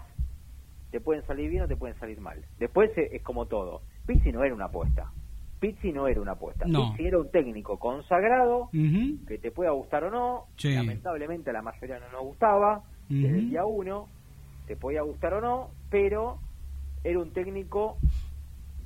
[0.91, 2.45] te pueden salir bien o te pueden salir mal.
[2.59, 3.81] Después es como todo.
[4.07, 5.11] Pizzi no era una apuesta.
[5.59, 6.67] Pizzi no era una apuesta.
[6.67, 6.91] No.
[6.93, 8.69] Pizzi era un técnico consagrado,
[9.27, 10.49] que te pueda gustar o no.
[10.59, 10.75] Sí.
[10.75, 12.83] Lamentablemente a la mayoría no nos gustaba.
[13.09, 13.39] Desde Ujú.
[13.39, 14.09] el día uno
[14.67, 16.41] te podía gustar o no, pero
[17.03, 17.97] era un técnico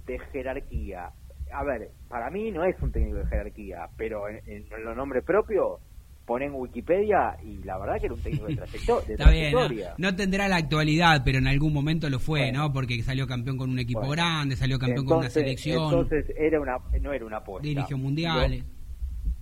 [0.07, 1.11] de jerarquía.
[1.53, 5.25] A ver, para mí no es un técnico de jerarquía, pero en, en los nombres
[5.25, 5.81] propios
[6.27, 9.53] ponen en Wikipedia y la verdad que era un técnico de, trayecto- de Está bien,
[9.53, 9.95] no, trayectoria.
[9.99, 12.61] no tendrá la actualidad, pero en algún momento lo fue, Bueno.
[12.69, 12.73] ¿no?
[12.73, 14.13] Porque salió campeón con un equipo Bueno.
[14.15, 17.69] grande, salió campeón con una selección, Entonces era una, no era una apuesta.
[17.69, 18.65] dirigió mundiales.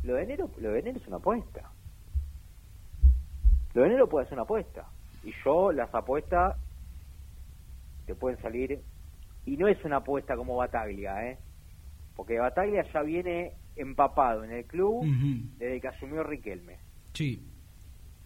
[0.02, 1.70] Lo, lo de enero, lo de enero es una apuesta.
[3.74, 4.86] Lo de enero puede ser una apuesta.
[5.24, 6.56] Y yo las apuestas
[8.06, 8.80] te pueden salir
[9.46, 11.38] y no es una apuesta como Bataglia, ¿eh?
[12.16, 15.04] Porque Bataglia ya viene empapado en el club
[15.58, 16.78] desde que asumió Riquelme.
[17.14, 17.40] Sí.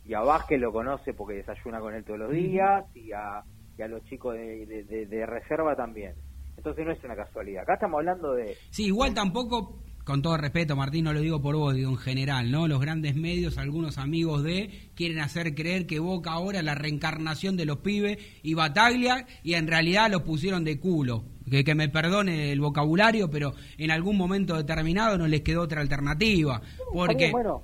[0.05, 3.43] Y a Vázquez lo conoce porque desayuna con él todos los días y a,
[3.77, 6.15] y a los chicos de, de- de reserva también.
[6.57, 7.63] Entonces no es una casualidad.
[7.65, 8.57] Acá estamos hablando de...
[8.71, 12.51] Sí, igual tampoco, con todo respeto, Martín, no lo digo por vos, digo en general,
[12.51, 12.67] ¿no?
[12.69, 17.57] Los grandes medios, algunos amigos de, quieren hacer creer que Boca ahora es la reencarnación
[17.57, 21.25] de los pibes y Bataglia, y en realidad los pusieron de culo.
[21.51, 25.81] Que, que me perdone el vocabulario, pero en algún momento determinado no les quedó otra
[25.81, 26.61] alternativa.
[26.93, 27.63] Porque, Bueno,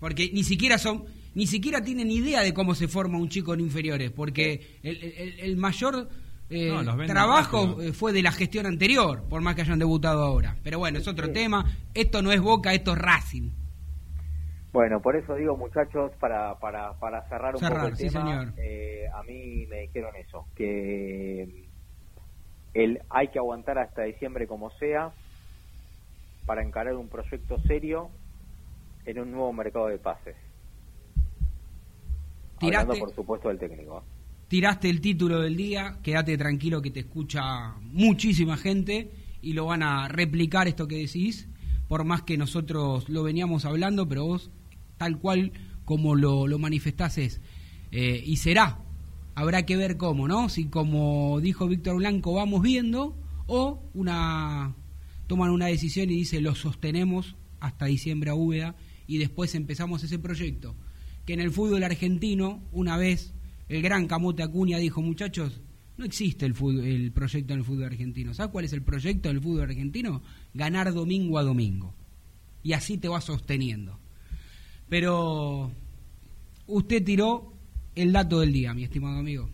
[0.00, 1.04] porque ni siquiera son
[1.34, 5.40] ni siquiera tienen idea de cómo se forma un chico en inferiores porque el, el-
[5.40, 6.08] el mayor
[6.50, 7.82] eh, No, los venden trabajo rápido.
[7.88, 11.08] eh, fue de la gestión anterior por más que hayan debutado ahora pero bueno es
[11.08, 13.48] otro tema esto no es Boca esto es Racing
[14.74, 18.20] Bueno, por eso digo, muchachos, para, para, para cerrar un Cerrar, poco el sí, tema,
[18.26, 18.54] señor.
[18.58, 21.61] eh, a mí me dijeron eso, que
[22.74, 25.12] el hay que aguantar hasta diciembre como sea
[26.46, 28.10] para encarar un proyecto serio
[29.04, 30.36] en un nuevo mercado de pases.
[32.60, 34.04] Hablando, Tiraste- por supuesto, del técnico.
[34.48, 39.82] tiraste el título del día, quédate tranquilo que te escucha muchísima gente y lo van
[39.82, 41.48] a replicar esto que decís,
[41.88, 44.50] por más que nosotros lo veníamos hablando, pero vos
[44.98, 45.52] tal cual
[45.84, 47.40] como lo, lo manifestás es.
[47.90, 48.78] Eh, y será,
[49.34, 50.48] habrá que ver cómo, ¿no?
[50.48, 53.16] Si como dijo Víctor Blanco vamos viendo
[53.46, 54.74] o una
[55.26, 60.18] toman una decisión y dice lo sostenemos hasta diciembre a Úbeda y después empezamos ese
[60.18, 60.74] proyecto.
[61.24, 63.32] Que en el fútbol argentino, una vez
[63.68, 65.60] el gran Camote Acuña dijo, muchachos,
[65.96, 68.34] no existe el, fútbol- el proyecto en el fútbol argentino.
[68.34, 70.22] ¿Sabes cuál es el proyecto del fútbol argentino?
[70.52, 71.94] Ganar domingo a domingo.
[72.64, 73.98] Y así te vas sosteniendo.
[74.88, 75.70] Pero
[76.66, 77.51] usted tiró
[77.94, 79.48] el dato del día, mi estimado amigo.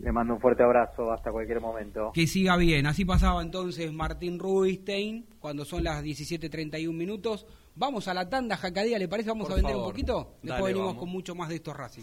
[0.00, 2.10] Le mando un fuerte abrazo hasta cualquier momento.
[2.12, 2.86] Que siga bien.
[2.86, 7.46] Así pasaba entonces Martín Rubinstein cuando son las 17.31 minutos.
[7.76, 9.30] Vamos a la tanda, Jacadía, ¿le parece?
[9.30, 10.34] Vamos Por a vender un poquito.
[10.42, 11.00] Después Dale, venimos vamos.
[11.00, 12.02] con mucho más de estos Racing.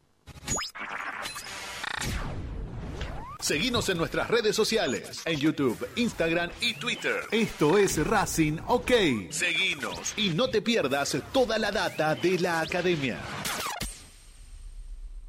[3.48, 7.22] Seguinos en nuestras redes sociales, en YouTube, Instagram y Twitter.
[7.32, 8.92] Esto es Racing OK.
[9.30, 13.22] Seguinos y no te pierdas toda la data de la academia.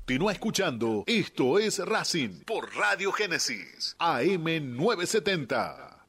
[0.01, 6.05] Continúa escuchando Esto es Racing por Radio Génesis, AM 970.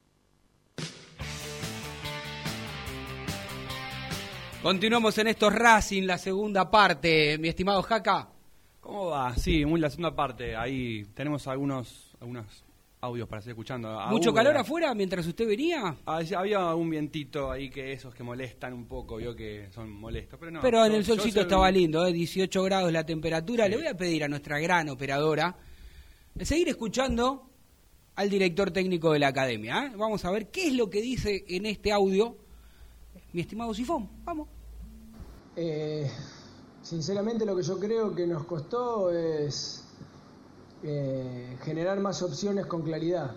[4.64, 8.30] Continuamos en estos Racing, la segunda parte, mi estimado Jaca.
[8.90, 9.36] ¿Cómo va?
[9.36, 10.56] Sí, muy la segunda parte.
[10.56, 12.46] Ahí tenemos algunos, algunos
[13.02, 13.88] audios para seguir escuchando.
[14.00, 14.44] A ¿Mucho Uber.
[14.44, 15.96] calor afuera mientras usted venía?
[16.08, 19.92] Ah, sí, Había un vientito ahí que esos que molestan un poco, vio que son
[19.92, 20.40] molestos.
[20.40, 22.12] Pero, no, Pero en yo- el solcito estaba lindo, ¿eh?
[22.12, 23.66] 18 grados la temperatura.
[23.66, 23.70] Sí.
[23.70, 25.56] Le voy a pedir a nuestra gran operadora
[26.34, 27.48] de seguir escuchando
[28.16, 29.86] al director técnico de la academia.
[29.86, 29.92] ¿eh?
[29.96, 32.36] Vamos a ver qué es lo que dice en este audio
[33.34, 34.10] mi estimado Sifón.
[34.26, 34.48] Vamos.
[35.56, 36.10] Eh,
[36.90, 39.84] sinceramente lo que yo creo que nos costó es
[40.82, 43.36] eh, generar más opciones con claridad.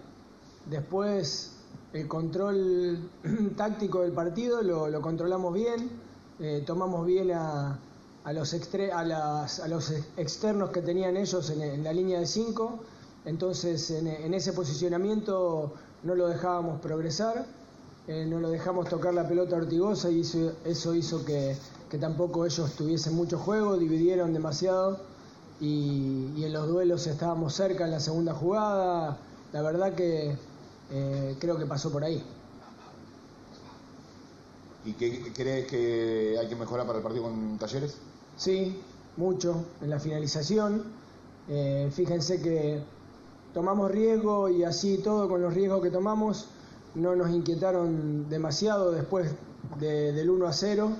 [0.64, 1.53] Después
[1.92, 3.11] el control
[3.57, 5.90] táctico del partido lo, controlamos bien,
[6.40, 7.78] eh, tomamos bien a,
[8.24, 12.78] los externos que tenían ellos en, en la línea de 5,
[13.26, 15.74] entonces en, en ese posicionamiento
[16.05, 17.44] no lo dejábamos progresar.
[18.09, 21.57] Eh, no lo dejamos tocar la pelota a Ortigosa y eso, eso hizo que,
[21.88, 24.98] que tampoco ellos tuviesen mucho juego, dividieron demasiado
[25.61, 29.18] y, y en los duelos estábamos cerca en la segunda jugada.
[29.53, 30.36] La verdad que
[30.90, 32.22] eh, creo que pasó por ahí.
[34.84, 37.98] ¿Y qué crees que hay que mejorar para el partido con Talleres?
[38.36, 38.80] Sí,
[39.16, 40.82] mucho en la finalización.
[41.48, 42.82] Eh, fíjense que
[43.55, 46.48] tomamos riesgo y así todo con los riesgos que tomamos
[46.95, 49.30] no nos inquietaron demasiado después
[49.78, 50.90] del 1 a 0.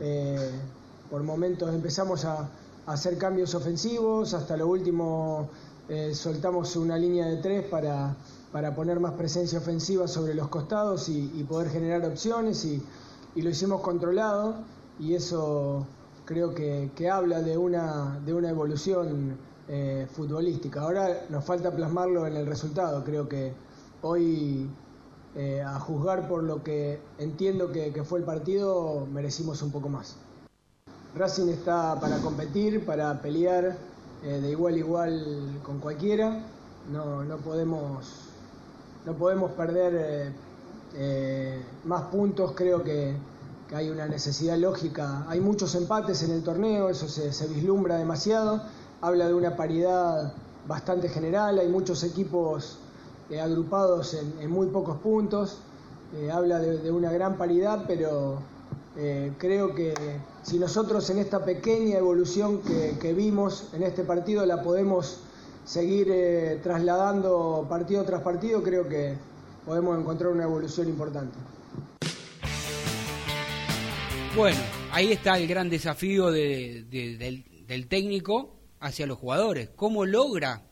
[0.00, 0.50] Eh,
[1.10, 2.48] por momentos empezamos a,
[2.84, 5.48] hacer cambios ofensivos, hasta lo último
[5.88, 8.16] eh, soltamos una línea de tres para,
[8.50, 12.82] para, poner más presencia ofensiva sobre los costados y, poder generar opciones y,
[13.36, 14.56] lo hicimos controlado
[14.98, 15.86] y eso
[16.24, 19.36] creo que, habla de una, de una evolución
[19.68, 20.82] eh, futbolística.
[20.82, 23.52] Ahora nos falta plasmarlo en el resultado, creo que
[24.02, 24.68] hoy
[25.34, 30.16] eh, a juzgar por lo que entiendo que, fue el partido, merecimos un poco más.
[31.14, 33.76] Racing está para competir, para pelear
[34.22, 36.44] eh, de igual a igual con cualquiera.
[36.92, 38.28] No, no, podemos,
[39.06, 40.32] no podemos perder
[40.94, 43.14] eh, más puntos, creo que,
[43.74, 45.24] hay una necesidad lógica.
[45.28, 48.60] Hay muchos empates en el torneo, eso se, se vislumbra demasiado.
[49.00, 50.34] Habla de una paridad
[50.68, 52.76] bastante general, hay muchos equipos
[53.30, 55.58] eh, agrupados en, muy pocos puntos.
[56.14, 58.38] Eh, habla de, una gran paridad, pero
[58.96, 59.94] eh, creo que
[60.42, 65.20] si nosotros en esta pequeña evolución que, vimos en este partido la podemos
[65.64, 69.14] seguir trasladando partido tras partido, creo que
[69.64, 71.38] podemos encontrar una evolución importante.
[74.36, 74.58] Bueno,
[74.90, 79.70] ahí está el gran desafío del, del técnico hacia los jugadores.
[79.76, 80.62] ¿Cómo logra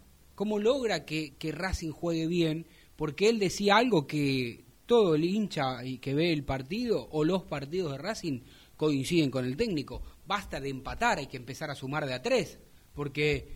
[0.40, 2.66] cómo logra que, Racing juegue bien,
[2.96, 7.92] porque él decía algo que todo el hincha que ve el partido o los partidos
[7.92, 8.40] de Racing
[8.74, 10.00] coinciden con el técnico.
[10.26, 12.58] Basta de empatar, hay que empezar a sumar de a tres,
[12.94, 13.48] porque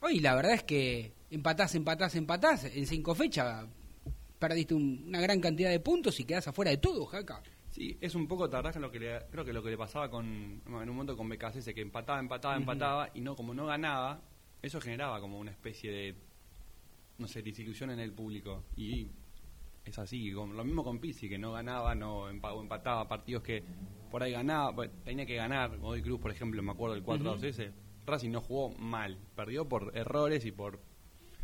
[0.00, 3.66] hoy la verdad es que empatás, empatás, empatás, en cinco fechas
[4.38, 7.42] perdiste una gran cantidad de puntos y quedás afuera de todo, Jaca.
[7.68, 10.24] Sí, es un poco tardaje lo que le, creo que lo que le pasaba con
[10.24, 14.22] en un momento con BKC, que empataba, empataba, empataba y no como no ganaba,
[14.62, 16.14] eso generaba como una especie de,
[17.18, 18.64] no sé, desilusión en el público.
[18.76, 19.08] Y
[19.84, 23.62] es así, lo mismo con Pizzi, que no ganaba, no empataba partidos que
[24.10, 25.78] por ahí ganaba, tenía que ganar.
[25.78, 27.72] Godoy Cruz, por ejemplo, me acuerdo del 4-2 ese.
[28.06, 30.80] Racing no jugó mal, perdió por errores y por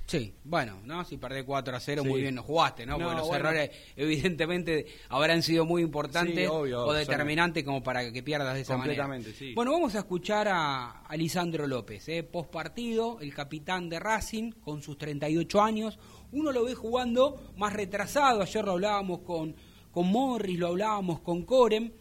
[0.06, 1.02] Sí, bueno, ¿no?
[1.04, 2.98] Si perdés 4 a 0, muy bien no jugaste, ¿no?
[2.98, 8.60] Porque los errores, evidentemente, habrán sido muy importantes o determinantes como para que pierdas de
[8.60, 9.08] esa manera.
[9.38, 9.54] Sí.
[9.54, 12.22] Bueno, vamos a escuchar a, a Lisandro López, ¿eh?
[12.22, 15.98] post partido, el capitán de Racing, con sus 38 años.
[16.32, 19.56] Uno lo ve jugando más retrasado, ayer lo hablábamos con,
[19.90, 21.92] con Morris, lo hablábamos con Corem.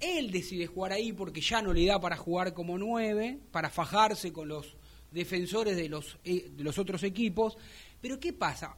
[0.00, 4.32] Él decide jugar ahí porque ya no le da para jugar como 9, para fajarse
[4.32, 4.79] con los
[5.10, 7.56] defensores de los, eh, de los otros equipos.
[8.00, 8.76] Pero ¿qué pasa?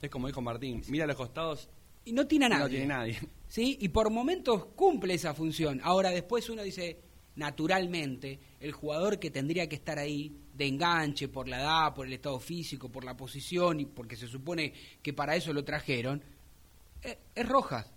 [0.00, 1.68] Es como dijo Martín, mira a los costados
[2.04, 2.62] y no tiene nadie.
[2.62, 3.18] No tiene nadie.
[3.48, 3.76] ¿Sí?
[3.80, 5.80] Y por momentos cumple esa función.
[5.82, 6.98] Ahora después uno dice,
[7.36, 12.12] naturalmente, el jugador que tendría que estar ahí de enganche por la edad, por el
[12.12, 16.22] estado físico, por la posición y porque se supone que para eso lo trajeron,
[17.02, 17.90] eh, es, Rojas.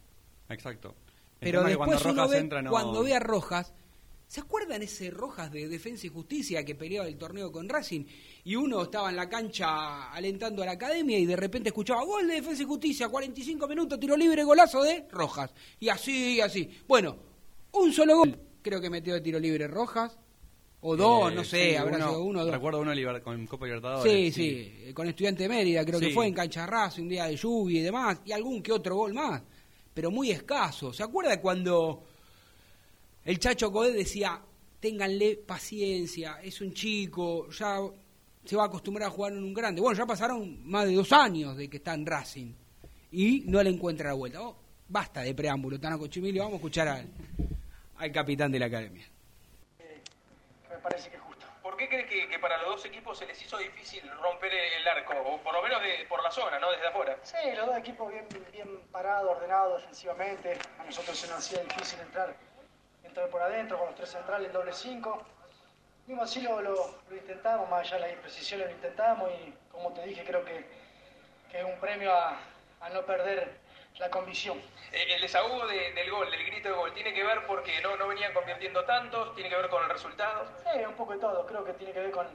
[0.50, 0.96] Exacto.
[1.40, 3.74] Pero después uno ve, cuando ve a Rojas,
[4.34, 8.04] ¿Se acuerdan ese Rojas de Defensa y Justicia que peleaba el torneo con Racing?
[8.46, 12.28] Y uno estaba en la cancha alentando a la academia y de repente escuchaba gol
[12.28, 15.54] de Defensa y Justicia, 45 minutos, tiro libre, golazo de Rojas.
[15.80, 16.68] Y así, y así.
[16.88, 17.16] Bueno,
[17.74, 20.18] un solo gol creo que metió de tiro libre Rojas.
[20.82, 22.56] O dos, eh, no sé, habrá sido uno o dos.
[22.56, 24.12] Recuerdo uno con Copa Libertadores.
[24.12, 27.36] Sí, sí, con Estudiante de Mérida, creo que fue en cancha Racing, un día de
[27.36, 28.20] lluvia y demás.
[28.26, 29.44] Y algún que otro gol más,
[29.94, 30.92] pero muy escaso.
[30.92, 32.13] ¿Se acuerda cuando
[33.26, 34.42] el Chacho Codé decía,
[34.80, 37.80] ténganle paciencia, es un chico, ya
[38.44, 39.82] se va a acostumbrar a jugar en un grande.
[39.82, 42.54] Bueno, ya pasaron más de dos años de que está en Racing
[43.12, 44.42] y no le encuentra la vuelta.
[44.42, 44.58] Oh,
[44.90, 47.08] basta de preámbulo, Tano Cochimilio, vamos a escuchar al,
[47.98, 49.06] al capitán de la academia.
[50.70, 51.46] me parece que es justo.
[51.62, 55.14] ¿Por qué crees que, para los dos equipos se les hizo difícil romper el arco?
[55.26, 56.70] O por lo menos por la zona, ¿no?
[56.72, 57.18] Desde afuera.
[57.24, 60.58] Sí, los dos equipos bien, bien parados, ordenados defensivamente.
[60.78, 62.36] A nosotros se nos hacía difícil entrar
[63.04, 65.24] entrar por adentro con los tres centrales en doble 5.
[66.08, 70.06] Mismo así lo, lo, intentamos, más allá de las imprecisiones lo intentamos y como te
[70.06, 70.66] dije creo que,
[71.50, 72.38] que es un premio a,
[72.82, 73.58] a, no perder
[74.00, 74.58] la convicción.
[74.92, 78.08] Eh, el desahogo del gol, del grito de gol, ¿tiene que ver porque no, no
[78.08, 79.34] venían convirtiendo tantos?
[79.36, 80.46] ¿Tiene que ver con el resultado?
[80.64, 82.28] Sí, un poco de todo, creo que tiene que ver con,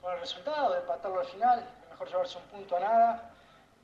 [0.00, 3.30] con el resultado, de empatarlo al final, mejor llevarse un punto a nada.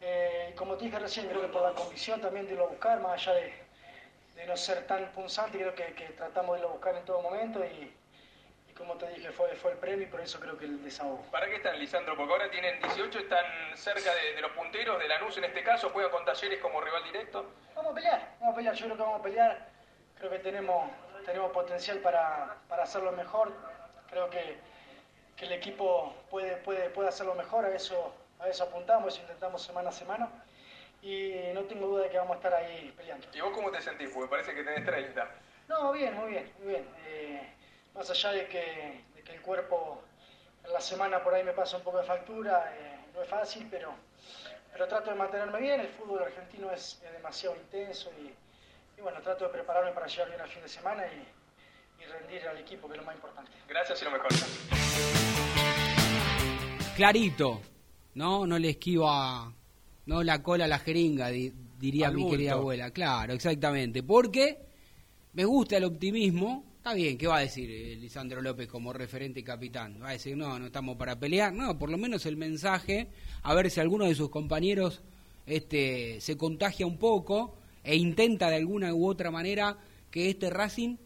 [0.01, 3.01] Eh, como te dije recién, creo que por la convicción también de irlo a buscar,
[3.01, 3.68] más allá de,
[4.39, 7.93] de no ser tan punzante, creo que, tratamos de lo buscar en todo momento y,
[8.77, 11.23] como te dije, fue, fue el premio y por eso creo que el desahogo.
[11.33, 12.17] ¿Para qué están, Lisandro?
[12.17, 13.45] Porque ahora tienen 18, están
[13.77, 17.51] cerca de, los punteros, de Lanús en este caso, juegan con Talleres como rival directo.
[17.75, 19.69] Vamos a pelear, vamos a pelear, yo creo que vamos a pelear.
[20.17, 20.91] Creo que tenemos,
[21.27, 23.53] tenemos potencial para, para hacerlo mejor.
[24.09, 24.59] Creo que,
[25.37, 29.63] que el equipo puede, puede, puede hacerlo mejor, a eso, a eso apuntamos, eso intentamos
[29.63, 30.29] semana a semana
[31.03, 33.27] y no tengo duda de que vamos a estar ahí peleando.
[33.33, 34.11] ¿Y vos cómo te sentís?
[34.11, 35.29] Porque parece que tenés 30.
[35.69, 36.89] No, bien, muy bien, muy bien.
[37.07, 37.53] Eh,
[37.95, 40.03] más allá de que, que, el cuerpo
[40.65, 43.69] en la semana por ahí me pasa un poco de factura, eh, no es fácil,
[43.71, 43.93] pero,
[44.73, 45.81] pero trato de mantenerme bien.
[45.81, 50.49] El fútbol argentino es, demasiado intenso y, bueno, trato de prepararme para llegar bien al
[50.49, 53.53] fin de semana y, y rendir al equipo, que es lo más importante.
[53.69, 54.29] Gracias y lo mejor.
[56.97, 57.61] Clarito,
[58.15, 58.47] ¿no?
[58.47, 59.53] No le esquiva
[60.09, 62.91] no la cola la jeringa, diría mi querida abuela.
[62.91, 64.03] Claro, exactamente.
[64.03, 64.59] Porque
[65.35, 66.65] me gusta el optimismo.
[66.79, 70.01] Está bien, ¿qué va a decir eh, Lisandro López como referente y capitán?
[70.03, 71.53] Va a decir, no, no estamos para pelear.
[71.53, 73.09] No, por lo menos el mensaje,
[73.43, 75.03] a ver si alguno de sus compañeros
[75.45, 79.77] este, se contagia un poco e intenta de alguna u otra manera
[80.11, 80.97] que este Racing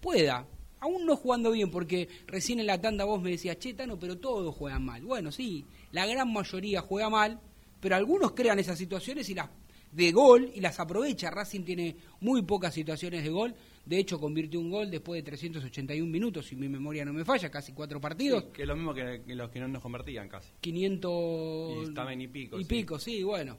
[0.00, 0.46] pueda,
[0.78, 4.54] aún no jugando bien, porque recién en la tanda vos me decías, Chetano, pero todos
[4.54, 5.02] juegan mal.
[5.02, 7.40] Bueno, sí, la gran mayoría juega mal,
[7.82, 9.50] pero algunos crean esas situaciones y las
[9.90, 11.32] de gol y las aprovecha.
[11.32, 13.54] Racing tiene muy pocas situaciones de gol.
[13.84, 17.50] De hecho, convirtió un gol después de 381 minutos, si mi memoria no me falla,
[17.50, 18.44] casi cuatro partidos.
[18.54, 20.52] que es lo mismo que, los que no nos convertían casi.
[20.60, 22.60] 500 y, estaban y pico.
[22.60, 23.58] Y pico, sí, bueno.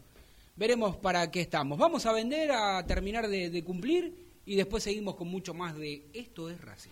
[0.56, 1.78] Veremos para qué estamos.
[1.78, 4.16] Vamos a vender, a terminar de, de cumplir
[4.46, 6.92] y después seguimos con mucho más de Esto es Racing.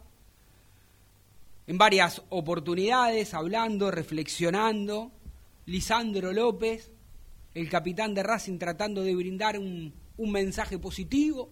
[1.66, 5.10] en varias oportunidades, hablando, reflexionando,
[5.64, 6.92] Lisandro López,
[7.54, 11.48] el capitán de Racing tratando de brindar un, un mensaje positivo,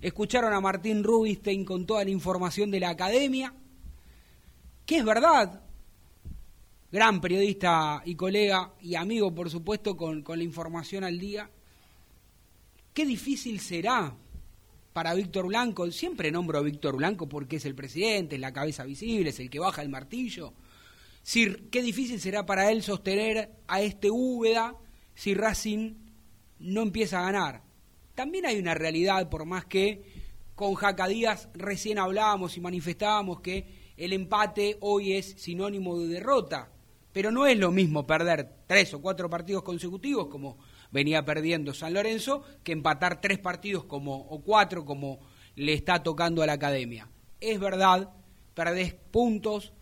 [0.00, 3.54] escucharon a Martín Rubinstein con toda la información de la academia,
[4.84, 5.62] que es verdad,
[6.90, 11.48] gran periodista y colega y amigo, por supuesto, con, con la información al día,
[12.92, 14.12] qué difícil será
[14.98, 18.82] para Víctor Blanco, siempre nombro a Víctor Blanco porque es el presidente, es la cabeza
[18.82, 20.54] visible, es el que baja el martillo.
[21.70, 24.74] Qué difícil será para él sostener a este Úbeda
[25.14, 25.94] si Racing
[26.58, 27.62] no empieza a ganar.
[28.16, 30.02] También hay una realidad, por más que
[30.56, 36.72] con Jaca Díaz recién hablábamos y manifestábamos que el empate hoy es sinónimo de derrota,
[37.12, 40.58] pero no es lo mismo perder tres o cuatro partidos consecutivos como
[40.90, 45.20] venía perdiendo San Lorenzo que empatar tres partidos como o cuatro como
[45.56, 47.08] le está tocando a la academia.
[47.40, 48.10] Es verdad,
[48.54, 49.72] perdés puntos,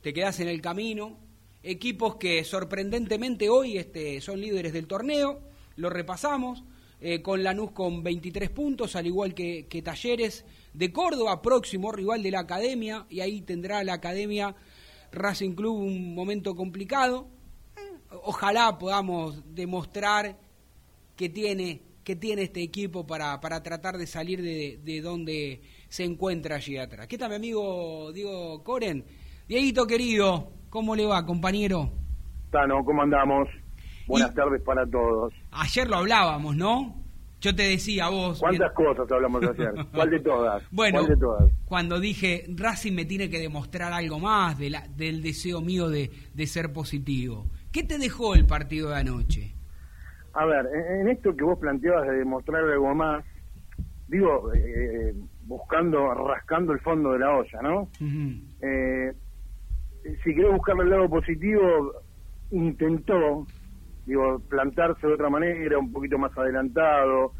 [0.00, 1.18] te quedás en el camino.
[1.62, 5.40] Equipos que sorprendentemente hoy este, son líderes del torneo,
[5.76, 6.64] lo repasamos,
[7.00, 12.22] eh, con Lanús con 23 puntos, al igual que, que Talleres de Córdoba, próximo rival
[12.22, 14.54] de la academia, y ahí tendrá la academia
[15.12, 17.28] Racing Club un momento complicado.
[18.24, 20.38] Ojalá podamos demostrar
[21.16, 26.04] que tiene, que tiene este equipo para, para tratar de salir de, de donde se
[26.04, 27.06] encuentra allí atrás.
[27.06, 29.04] ¿Qué tal, mi amigo Diego Coren?
[29.48, 31.90] Dieguito querido, ¿cómo le va, compañero?
[32.50, 33.48] Tano, ¿cómo andamos?
[34.06, 35.32] Buenas tardes para todos.
[35.52, 37.02] Ayer lo hablábamos, ¿no?
[37.40, 38.38] Yo te decía vos.
[38.38, 39.72] ¿Cuántas cosas hablamos ayer?
[39.92, 40.62] ¿Cuál de todas?
[40.70, 41.52] Bueno, ¿Cuál de todas?
[41.64, 46.10] cuando dije Racing me tiene que demostrar algo más de la, del deseo mío de,
[46.32, 47.46] de ser positivo.
[47.72, 49.54] ¿Qué te dejó el partido de anoche?
[50.34, 53.24] A ver, en, en esto que vos planteabas de demostrar algo más,
[54.06, 57.88] digo, eh, buscando, rascando el fondo de la olla, ¿no?
[58.60, 59.12] Eh,
[60.24, 61.92] si querés buscarle el lado positivo,
[62.50, 63.46] intentó,
[64.04, 67.34] digo, plantarse de otra manera, un poquito más adelantado,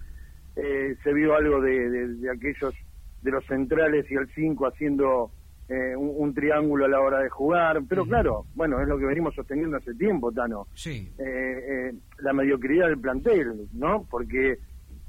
[0.57, 2.75] eh, se vio algo de, de- de aquellos,
[3.21, 5.33] de los centrales y el 5 haciendo
[5.73, 9.07] eh, un, un triángulo a la hora de jugar, pero claro, bueno, es lo que
[9.07, 10.67] venimos sosteniendo hace tiempo, Tano.
[10.75, 11.11] Sí.
[11.19, 14.07] Eh, eh, la mediocridad del plantel, ¿no?
[14.11, 14.59] Porque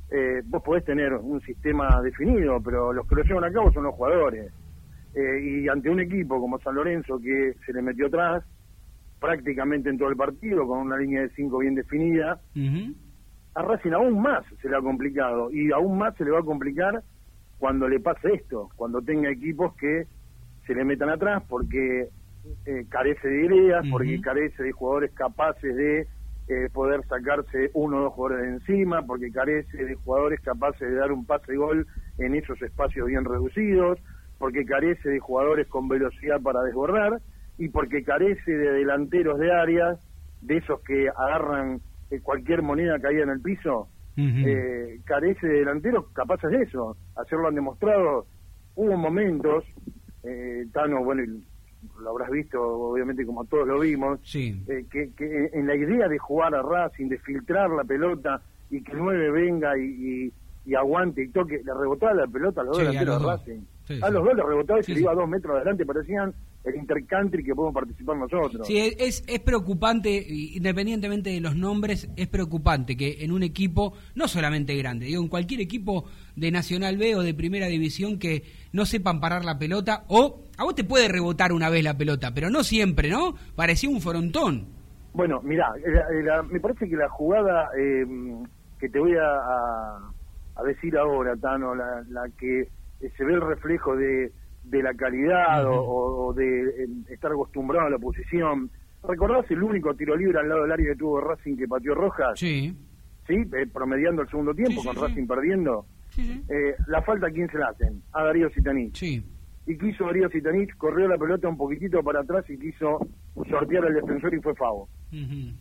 [0.09, 3.83] eh, vos podés tener un sistema definido, pero los que lo llevan a cabo son
[3.83, 4.51] los jugadores.
[5.15, 8.43] Y ante un equipo como San Lorenzo que se le metió atrás
[9.19, 12.41] prácticamente en todo el partido con una línea de cinco bien definida,
[13.53, 16.43] a Racing aún más se le ha complicado y aún más se le va a
[16.43, 17.03] complicar
[17.59, 20.07] cuando le pase esto, cuando tenga equipos que
[20.65, 22.09] se le metan atrás porque
[22.65, 26.07] eh, carece de ideas, porque carece de jugadores capaces de
[26.49, 30.95] eh, poder sacarse uno o dos jugadores de encima, porque carece de jugadores capaces de
[30.95, 31.87] dar un pase gol
[32.17, 33.99] en esos espacios bien reducidos,
[34.37, 37.21] porque carece de jugadores con velocidad para desbordar
[37.57, 39.99] y porque carece de delanteros de áreas,
[40.41, 41.79] de esos que agarran
[42.11, 43.87] eh, cualquier moneda caída en el piso,
[44.17, 46.97] eh, carece de delanteros capaces de eso.
[47.15, 48.27] Ayer lo han demostrado.
[48.75, 49.63] Hubo momentos,
[50.23, 51.23] eh, Tano, bueno,
[52.01, 54.19] lo habrás visto, obviamente, como todos lo vimos,
[54.67, 58.81] eh, que, que en la idea de jugar a Racing, de filtrar la pelota y
[58.81, 60.33] que el 9 venga y, y,
[60.65, 63.31] y aguante y toque, le rebotaba la pelota a los Sí, dos a delanteros los
[63.31, 63.39] dos.
[63.47, 63.61] Racing.
[63.85, 66.33] Sí, a los dos le rebotaba y se iba a dos metros adelante, parecían
[66.63, 68.65] el intercountry que podemos participar nosotros.
[68.65, 74.27] Sí, es, es preocupante, independientemente de los nombres, es preocupante que en un equipo, no
[74.27, 76.05] solamente grande, digo, en cualquier equipo
[76.35, 80.63] de Nacional B o de Primera División que no sepan parar la pelota, o a
[80.63, 83.35] vos te puede rebotar una vez la pelota, pero no siempre, ¿no?
[83.55, 84.67] Parecía un frontón.
[85.13, 88.05] Bueno, mirá, la- la- me parece que la jugada eh,
[88.79, 90.11] que te voy a, a-
[90.55, 92.67] a decir ahora, Tano, la, la que
[93.17, 94.31] se ve el reflejo de,
[94.63, 96.45] de la calidad o, o de
[96.83, 98.69] eh, estar acostumbrado a la posición.
[99.07, 102.39] ¿Recordás el único tiro libre al lado del área que tuvo Racing que pateó Rojas?
[102.39, 102.75] Sí.
[103.27, 105.01] Sí, eh, promediando el segundo tiempo Sí, sí, con sí.
[105.01, 105.85] Racing perdiendo.
[106.17, 108.01] Eh, la falta, ¿a quién se la hacen?
[108.13, 108.95] A Darío Sitanich.
[108.95, 109.23] Sí.
[109.65, 112.99] Y quiso Darío Sitanich, corrió la pelota un poquitito para atrás y quiso
[113.49, 114.87] sortear al defensor y fue Favo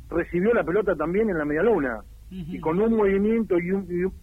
[0.09, 2.01] recibió la pelota también en la media luna
[2.31, 4.15] y con un movimiento y un, y un-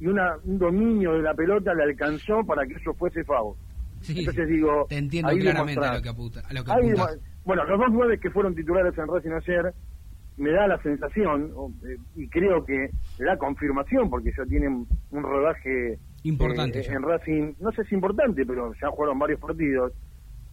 [0.00, 3.56] y una- un dominio de la pelota le alcanzó para que eso fuese Favo.
[4.02, 6.92] Sí, Entonces digo, te entiendo ahí claramente a lo que, apunta, a lo que Ahí
[7.44, 9.74] bueno, los dos nueve que fueron titulares en Racing ayer,
[10.36, 11.52] me da la sensación,
[11.84, 17.54] eh, y creo que la confirmación, porque ya tienen un rodaje Importante eh, en Racing,
[17.58, 19.92] no sé si importante, pero ya jugaron varios partidos,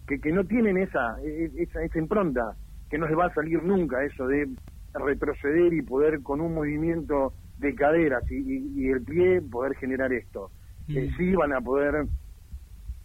[0.07, 2.57] que, que no tienen esa, eh, esa, esa impronta,
[2.89, 4.47] que no les va a salir nunca eso de
[4.93, 10.13] retroceder y poder con un movimiento de caderas y, y- y el pie poder generar
[10.13, 10.51] esto.
[10.87, 12.05] Eh, sí van a poder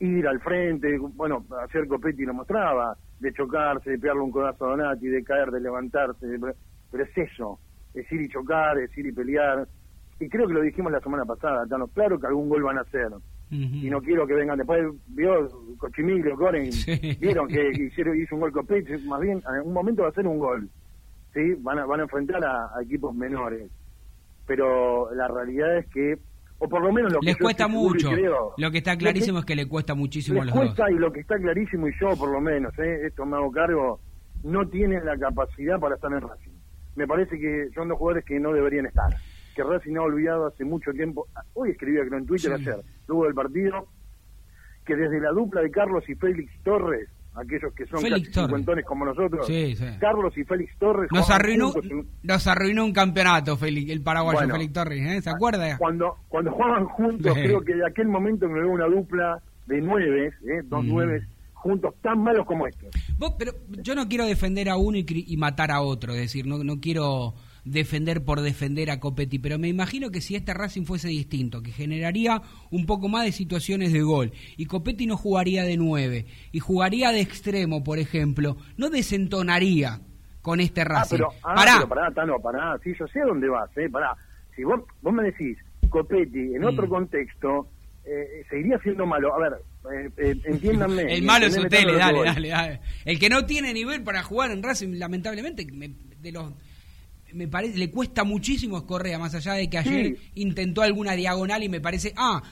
[0.00, 4.70] ir al frente, bueno, ayer Copetti lo mostraba, de chocarse, de pegarle un codazo a
[4.70, 6.54] Donati, de caer, de levantarse, de-
[6.90, 7.58] pero es eso,
[7.94, 9.68] es ir y chocar, es ir y pelear.
[10.18, 12.82] Y creo que lo dijimos la semana pasada, Tano, claro que algún gol van a
[12.82, 13.10] hacer.
[13.84, 15.48] Y no quiero que vengan después, vio
[15.78, 16.70] Cochimilio, Coren,
[17.20, 20.26] vieron que hicieron, hizo un gol Copetti, más bien, en un momento va a ser
[20.26, 20.68] un gol.
[21.34, 21.54] ¿sí?
[21.60, 23.70] Van a, van a enfrentar a, a equipos menores.
[24.46, 26.18] Pero la realidad es que,
[26.60, 28.10] o por lo menos lo que Les yo cuesta mucho.
[28.10, 30.74] creo, Lo que está que- clarísimo es que le cuesta muchísimo a les los dos.
[30.76, 33.06] cuesta y lo que está clarísimo y yo por lo menos, ¿eh?
[33.06, 34.00] esto me hago cargo,
[34.44, 36.52] no tienen la capacidad para estar en Racing.
[36.96, 39.10] Me parece que son dos jugadores que no deberían estar.
[39.56, 41.26] Que Racing ha olvidado hace mucho tiempo.
[41.54, 42.62] Hoy escribía creo en Twitter Sí.
[42.62, 43.86] ayer, luego del partido,
[44.84, 49.04] que desde la dupla de Carlos y Félix Torres, aquellos que son casi cincuentones como
[49.04, 49.84] nosotros, Sí, sí.
[50.00, 54.54] Carlos y Félix Torres Nos arruinó, en- nos arruinó un campeonato, Félix, el paraguayo Bueno.
[54.54, 55.22] Félix Torres, ¿eh?
[55.22, 55.78] ¿se acuerda?
[55.78, 57.40] cuando cuando jugaban juntos, Sí.
[57.42, 60.62] creo que de aquel momento me veo una dupla de nueves, ¿eh?
[60.64, 60.88] dos Mm.
[60.88, 61.22] nueves
[61.54, 62.88] juntos tan malos como estos.
[63.18, 63.52] Vos, pero
[63.82, 66.80] yo no quiero defender a uno y, y matar a otro, es decir, no, no
[66.80, 67.34] quiero
[67.64, 71.72] defender por defender a Copetti, pero me imagino que si este Racing fuese distinto, que
[71.72, 72.40] generaría
[72.70, 77.12] un poco más de situaciones de gol, y Copetti no jugaría de nueve, y jugaría
[77.12, 80.00] de extremo, por ejemplo, no desentonaría
[80.42, 81.16] con este Ah, Racing.
[81.16, 81.72] pero, ah, Pará.
[81.76, 84.16] pero pará, Tano, pará, sí, yo sé a dónde vas, eh, pará.
[84.56, 85.56] Si vos, vos me decís,
[85.88, 86.90] Copetti, en otro Mm.
[86.90, 87.68] contexto,
[88.04, 89.34] eh, seguiría siendo malo.
[89.34, 89.52] A ver,
[89.92, 91.02] eh, eh, entiéndanme.
[91.14, 91.94] El malo es que dale,
[92.24, 92.80] dale, dale.
[93.04, 95.90] El que no tiene nivel para jugar en Racing, lamentablemente, me-
[96.20, 96.52] de los
[97.34, 101.62] me parece, le cuesta muchísimo a Correa, más allá de que ayer intentó alguna diagonal
[101.62, 102.42] y me parece, ah,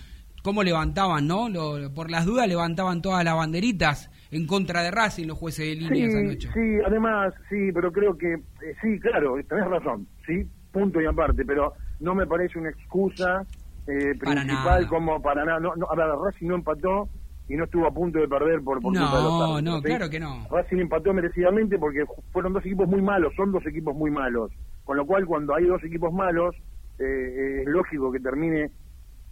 [0.43, 1.49] cómo levantaban, ¿no?
[1.49, 5.75] Lo- por las dudas levantaban todas las banderitas en contra de Racing los jueces de
[5.75, 6.49] línea esa noche.
[6.55, 11.45] Sí, además, sí, pero creo que, eh, sí, claro, tenés razón, sí, punto y aparte,
[11.45, 13.47] pero no me parece una excusa
[13.87, 15.61] eh, principal como para nada.
[15.61, 17.09] No, no, a ver, Racing no empató
[17.49, 19.83] y no estuvo a punto de perder por, por culpa de los No, árbitros, no,
[19.83, 20.47] claro que no.
[20.51, 24.53] Racing empató merecidamente porque fueron dos equipos muy malos, son dos equipos muy malos.
[24.85, 26.55] Con lo cual, cuando hay dos equipos malos,
[26.99, 28.71] eh, eh, es lógico que termine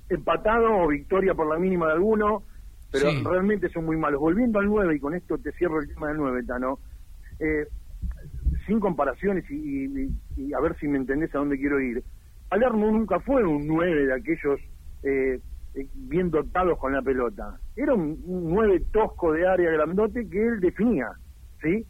[0.08, 2.44] empatado o victoria por la mínima de alguno,
[2.90, 3.22] pero Sí.
[3.24, 4.20] realmente son muy malos.
[4.20, 6.80] Volviendo al 9, y con esto te cierro el tema del 9, Tano,
[7.38, 7.66] eh,
[8.66, 12.02] sin comparaciones y, y- y a ver si me entendés a dónde quiero ir.
[12.48, 14.60] Palermo nunca fue un 9 de aquellos
[15.02, 15.40] eh,
[15.94, 17.58] bien dotados con la pelota.
[17.74, 21.08] Era un, un 9 tosco de área grandote que él definía,
[21.62, 21.84] ¿sí?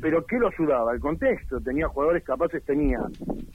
[0.00, 0.94] Pero ¿qué lo ayudaba?
[0.94, 1.60] El contexto.
[1.60, 2.98] Tenía jugadores capaces, tenía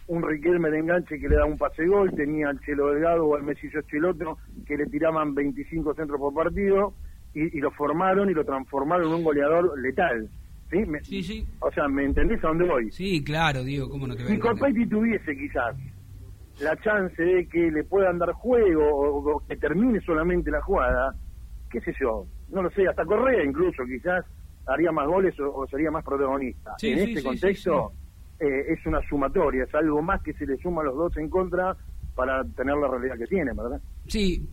[0.07, 3.35] un Riquelme de enganche que le daba un pase gol, tenía al Chelo Delgado o
[3.35, 6.93] al Mesillo Chiloto que le tiraban 25 centros por partido
[7.33, 10.29] y, y lo formaron y lo transformaron en un goleador letal.
[10.69, 10.77] ¿Sí?
[10.85, 11.43] Me- Sí, sí.
[11.59, 12.91] O sea, ¿me entendés a dónde voy?
[12.91, 14.59] Sí, claro, digo, ¿cómo no te voy a Si entender?
[14.59, 15.75] Corpetti tuviese quizás
[16.61, 21.15] la chance de que le puedan dar juego o, o que termine solamente la jugada,
[21.69, 24.25] qué sé yo, no lo sé, hasta Correa incluso quizás
[24.67, 26.75] haría más goles o, o sería más protagonista.
[26.77, 27.91] Sí, en sí, este sí, contexto
[28.39, 31.29] eh, es una sumatoria, es algo más que se le suma a los dos en
[31.29, 31.75] contra
[32.15, 33.81] para tener la realidad que tiene, ¿verdad?
[34.11, 34.49] Sí,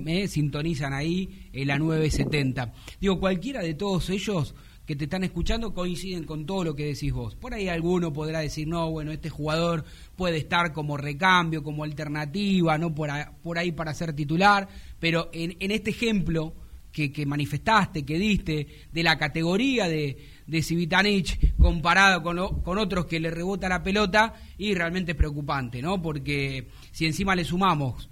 [0.02, 2.72] me sintonizan ahí en la 970.
[3.00, 4.56] Digo, cualquiera de todos ellos
[4.91, 7.36] que te están escuchando coinciden con todo lo que decís vos.
[7.36, 9.84] Por ahí alguno podrá decir, no, bueno, este jugador
[10.16, 13.09] puede estar como recambio, como alternativa, no por,
[13.57, 14.66] ahí para ser titular,
[14.99, 16.55] pero en, este ejemplo
[16.91, 20.16] que, manifestaste, que diste, de la categoría de,
[20.49, 25.16] de Civitanich comparado con, o- con otros que le rebota la pelota, y realmente es
[25.16, 26.03] preocupante, ¿no?
[26.03, 28.09] Porque si encima le sumamos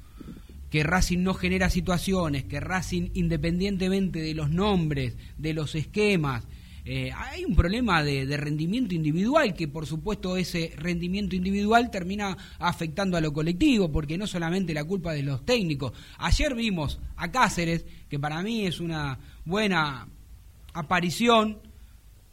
[0.71, 6.47] que Racing no genera situaciones, que Racing, independientemente de los nombres, de los esquemas,
[6.91, 12.35] eh, hay un problema de, de rendimiento individual, que por supuesto ese rendimiento individual termina
[12.59, 15.93] afectando a lo colectivo, porque no solamente la culpa de los técnicos.
[16.17, 20.09] Ayer vimos a Cáceres, que para mí es una buena
[20.75, 21.59] aparición,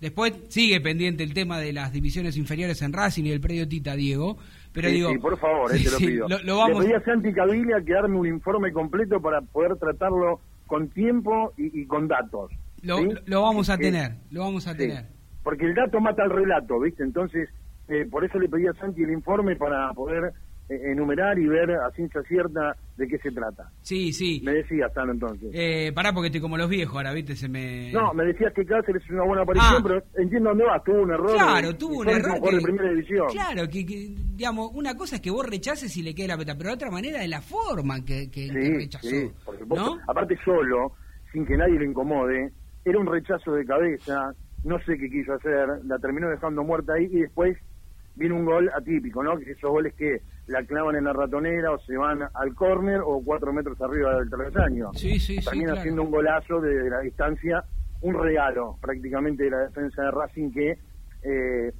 [0.01, 3.95] Después sigue pendiente el tema de las divisiones inferiores en Racing y el predio Tita
[3.95, 4.37] Diego,
[4.73, 6.27] pero Sí, digo, sí, por favor, eh, te lo pido.
[6.27, 9.77] lo- lo vamos- Le pedí a Santi Caviglia que arme un informe completo para poder
[9.77, 12.51] tratarlo con tiempo y, y con datos.
[12.85, 13.03] Lo, ¿sí?
[13.05, 14.77] lo- lo vamos a Eh, tener, lo vamos a sí.
[14.77, 15.05] tener.
[15.43, 17.03] Porque el dato mata al relato, ¿viste?
[17.03, 17.49] Entonces,
[17.87, 20.31] eh, por eso le pedí a Santi el informe para poder
[20.67, 23.69] eh, enumerar y ver a ciencia cierta de qué se trata.
[23.81, 24.41] Sí, sí.
[24.43, 25.51] Me decías, Tano, entonces.
[25.53, 27.35] Eh, pará porque estoy como los viejos ahora, ¿viste?
[27.35, 27.91] Se me...
[27.91, 29.83] No, me decías que Cáceres es una buena aparición, Ah.
[29.83, 31.33] pero entiendo dónde vas, tuvo un error.
[31.35, 33.27] Claro, tuvo un error que- de primera división.
[33.31, 36.55] Claro, que, que, digamos, una cosa es que vos rechaces y le quede la peta,
[36.57, 39.07] pero la otra manera es la forma que, que, rechazó.
[39.07, 39.95] sí, por supuesto.
[39.97, 40.01] ¿no?
[40.07, 40.93] Aparte solo,
[41.31, 42.51] sin que nadie le incomode,
[42.85, 44.33] era un rechazo de cabeza,
[44.63, 47.57] no sé qué quiso hacer, la terminó dejando muerta ahí y después
[48.15, 49.37] viene un gol atípico, ¿no?
[49.37, 53.21] Que esos goles que la clavan en la ratonera o se van al córner o
[53.25, 54.91] cuatro metros arriba del travesaño.
[54.93, 55.81] Sí, sí, sí, Termina claro.
[55.81, 57.63] siendo un golazo de, la distancia,
[58.01, 60.77] un regalo prácticamente de la defensa de Racing que...
[61.23, 61.71] Eh,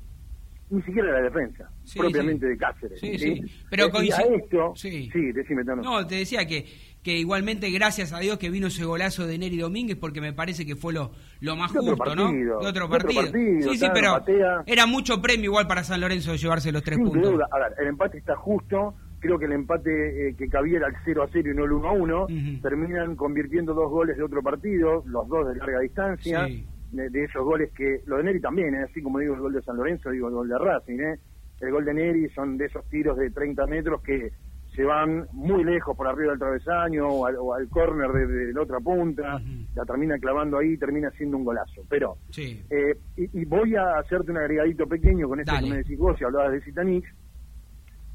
[0.72, 2.52] ni siquiera la defensa, Sí, propiamente sí.
[2.52, 3.00] de Cáceres.
[3.00, 3.42] Sí, sí.
[3.70, 5.12] Pero coincide- Sí.
[5.14, 5.84] sí, decime, Tano.
[5.84, 6.66] No, te decía que,
[7.06, 10.66] que igualmente gracias a Dios que vino ese golazo de Neri Domínguez porque me parece
[10.66, 12.24] que fue lo, lo más justo, ¿no?
[12.24, 13.22] partido, De otro de otro partido.
[13.22, 14.64] partido, sí, sí, pero patea.
[14.66, 17.32] era mucho premio igual para San Lorenzo de llevarse los tres Sin puntos.
[17.34, 17.48] duda.
[17.52, 18.96] A ver, el empate está justo.
[19.20, 21.72] Creo que el empate eh, que cabía era el 0 a 0 y no el
[21.74, 22.28] 1 a 1.
[22.64, 26.48] Terminan convirtiendo dos goles de otro partido, los dos de larga distancia.
[26.48, 26.66] Sí.
[26.92, 28.02] De, de esos goles que.
[28.08, 28.84] Lo de Neri también, ¿eh?
[28.90, 31.00] así como digo el gol de San Lorenzo, digo el gol de Racing.
[31.00, 31.20] ¿eh?
[31.62, 34.32] El gol de Neri son de esos tiros de 30 metros que
[34.76, 38.54] se van muy lejos por arriba del travesaño o al, o al córner de, de
[38.54, 39.42] la otra punta.
[39.76, 41.82] La termina clavando ahí, termina siendo un golazo.
[41.90, 42.18] Pero.
[42.32, 42.62] Sí.
[42.70, 45.68] Eh, y, y voy a hacerte un agregadito pequeño con esto Dale.
[45.68, 47.08] que me decís vos, si hablabas de Citanix,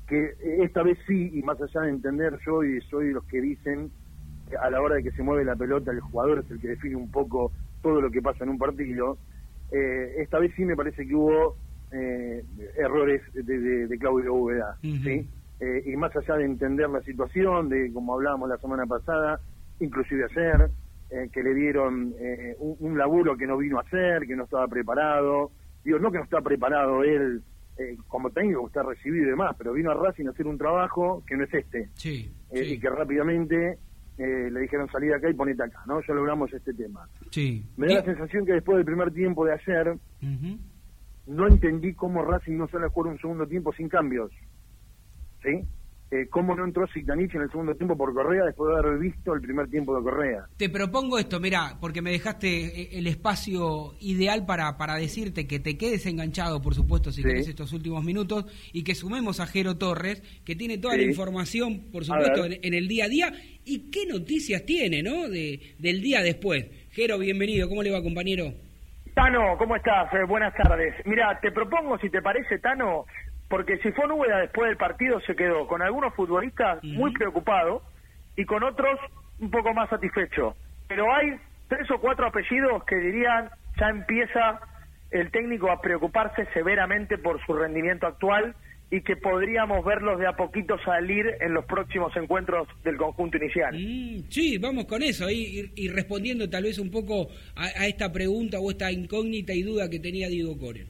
[0.07, 3.41] que esta vez sí, y más allá de entender yo y soy de los que
[3.41, 3.91] dicen
[4.49, 6.69] que a la hora de que se mueve la pelota, el jugador es el que
[6.69, 7.53] define un poco
[7.83, 9.19] todo lo que pasa en un partido,
[9.71, 11.57] eh, esta vez sí me parece que hubo
[11.93, 12.43] eh,
[12.77, 15.29] errores de, de- de Claudio Úbeda, ¿sí?
[15.61, 19.41] Eh, y más allá de entender la situación, de como hablábamos la semana pasada,
[19.79, 20.71] inclusive ayer,
[21.11, 24.45] eh, que le dieron eh, un, un laburo que no vino a hacer, que no
[24.45, 25.51] estaba preparado.
[25.85, 27.43] Digo, no que no está preparado él
[27.79, 30.57] eh, como técnico, que está recibido y demás, pero vino a Racing a hacer un
[30.59, 31.89] trabajo que no es este.
[31.95, 32.75] Sí, Eh, sí.
[32.75, 33.79] y que rápidamente
[34.19, 36.01] eh, le dijeron salir acá y ponete acá, ¿no?
[36.07, 37.09] Ya logramos este tema.
[37.31, 37.65] Sí.
[37.77, 39.97] Me da la sensación que después del primer tiempo de ayer,
[41.27, 44.31] no entendí cómo Racing no sale a jugar un segundo tiempo sin cambios.
[45.43, 45.61] ¿Sí?
[46.13, 49.33] Eh, ¿Cómo no entró Sitanich en el segundo tiempo por Correa después de haber visto
[49.33, 50.45] el primer tiempo de Correa?
[50.57, 55.61] Te propongo esto, mira, porque me dejaste eh, el espacio ideal para, para decirte que
[55.61, 57.29] te quedes enganchado, por supuesto, si Sí.
[57.29, 61.03] querés estos últimos minutos, y que sumemos a Jero Torres, que tiene toda Sí.
[61.03, 63.33] la información, por supuesto, en el día a día,
[63.65, 65.29] y qué noticias tiene, ¿no?
[65.29, 66.67] De, del día después.
[66.91, 68.53] Jero, bienvenido, ¿cómo le va, compañero?
[69.15, 70.13] Tano, ¿cómo estás?
[70.13, 70.95] Eh, buenas tardes.
[71.05, 73.05] Mira, te propongo, si te parece, Tano,
[73.51, 77.83] porque si fue Úbeda después del partido se quedó con algunos futbolistas muy preocupados
[78.37, 78.99] y con otros
[79.41, 80.55] un poco más satisfecho.
[80.87, 81.37] Pero hay
[81.69, 84.61] tres o cuatro apellidos que dirían ya empieza
[85.11, 88.55] el técnico a preocuparse severamente por su rendimiento actual
[88.93, 93.75] y que podríamos verlos de a poquito salir en los próximos encuentros del conjunto inicial.
[93.75, 98.13] Mm, sí, vamos con eso, y, y respondiendo tal vez un poco a, a esta
[98.13, 100.87] pregunta o esta incógnita y duda que tenía Diego Coren.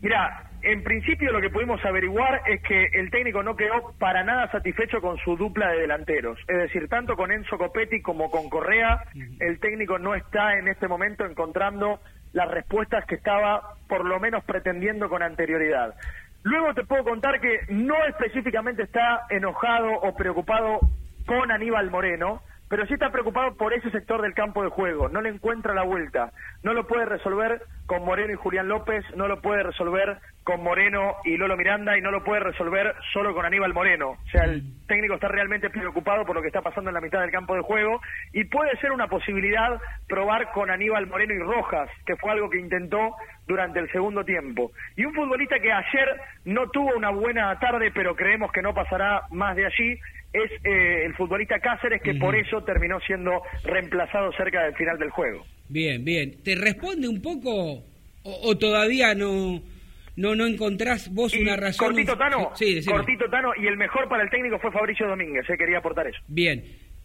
[0.00, 4.50] Mira, en principio lo que pudimos averiguar es que el técnico no quedó para nada
[4.50, 6.38] satisfecho con su dupla de delanteros.
[6.48, 9.04] Es decir, tanto con Enzo Copetti como con Correa,
[9.40, 12.00] el técnico no está en este momento encontrando
[12.32, 15.94] las respuestas que estaba por lo menos pretendiendo con anterioridad.
[16.42, 20.80] Luego te puedo contar que no específicamente está enojado o preocupado
[21.26, 25.08] con Aníbal Moreno, pero sí está preocupado por ese sector del campo de juego.
[25.08, 26.32] No le encuentra la vuelta.
[26.62, 31.16] No lo puede resolver con Moreno y Julián López, no lo puede resolver con Moreno
[31.24, 34.10] y Lolo Miranda y no lo puede resolver solo con Aníbal Moreno.
[34.10, 37.22] O sea, el técnico está realmente preocupado por lo que está pasando en la mitad
[37.22, 38.00] del campo de juego
[38.32, 42.60] y puede ser una posibilidad probar con Aníbal Moreno y Rojas, que fue algo que
[42.60, 43.16] intentó
[43.46, 44.70] durante el segundo tiempo.
[44.96, 49.22] Y un futbolista que ayer no tuvo una buena tarde, pero creemos que no pasará
[49.30, 49.98] más de allí,
[50.34, 55.10] es eh, el futbolista Cáceres, que por eso terminó siendo reemplazado cerca del final del
[55.10, 55.46] juego.
[55.68, 56.42] Bien, bien.
[56.42, 57.50] ¿Te responde un poco
[58.24, 59.62] o, o todavía no,
[60.16, 61.88] no no encontrás vos una razón?
[61.88, 65.56] Cortito Tano, Sí, cortito Tano, y el mejor para el técnico fue Fabricio Domínguez, eh,
[65.58, 66.18] quería aportar eso.
[66.28, 66.62] Bien.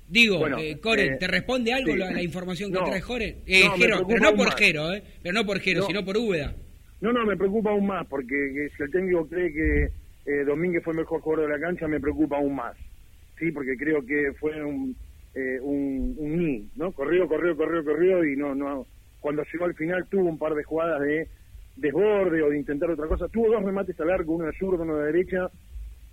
[0.07, 1.97] Digo, Bueno, eh, Coren, eh, ¿te responde algo sí.
[1.99, 2.85] la, la información que No.
[2.85, 3.35] trae Joren?
[3.45, 4.51] Eh, No, me Jero, pero no por.
[4.57, 5.03] Jero, ¿eh?
[5.21, 5.85] Pero no por Jero, No.
[5.85, 6.55] sino por Úbeda.
[7.01, 9.83] No, no, me preocupa aún más, porque que si el técnico cree que
[10.25, 12.75] eh, Domínguez fue el mejor jugador de la cancha, me preocupa aún más.
[13.37, 14.95] Sí, porque creo que fue un,
[15.35, 16.91] eh, un, un ni, ¿no?
[16.91, 18.85] Corrió, corrió, corrió, corrió, y no, no.
[19.21, 21.27] Cuando llegó al final tuvo un par de jugadas de
[21.79, 23.27] desborde o de intentar otra cosa.
[23.27, 25.49] Tuvo dos remates al arco, uno de zurdo, uno de derecha,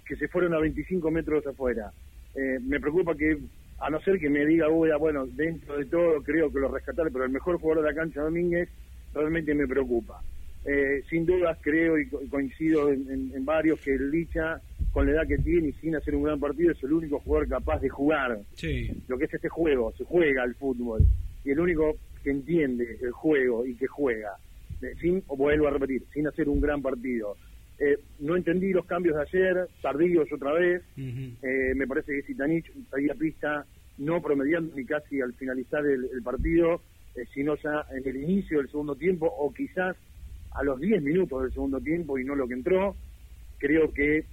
[0.06, 1.90] que se fueron a 25 metros afuera.
[2.34, 3.38] Eh, me preocupa que,
[3.80, 6.68] a no ser que me diga, "Uy, ah, bueno, dentro de todo creo que lo
[6.68, 8.68] rescataré, pero el mejor jugador de la cancha, Domínguez,
[9.14, 10.20] realmente me preocupa.
[10.64, 14.60] Eh, sin dudas creo y co- coincido en, en- en varios que el Licha,
[14.92, 17.48] con la edad que tiene y sin hacer un gran partido, es el único jugador
[17.48, 18.90] capaz de jugar Sí.
[19.08, 21.02] lo que es este juego, se juega al fútbol,
[21.44, 21.94] y el único
[22.24, 24.30] que entiende el juego y que juega,
[25.00, 27.36] sin, vuelvo a repetir, sin hacer un gran partido.
[27.78, 32.72] Eh, no entendí los cambios de ayer, tardíos otra vez, eh, me parece que Sitanich
[32.90, 33.66] salía pista
[33.98, 36.80] no promediando ni casi al finalizar el, el partido,
[37.14, 39.96] eh, sino ya en el inicio del segundo tiempo o quizás
[40.52, 42.94] a los 10 minutos del segundo tiempo y no lo que entró.
[43.58, 44.24] Creo que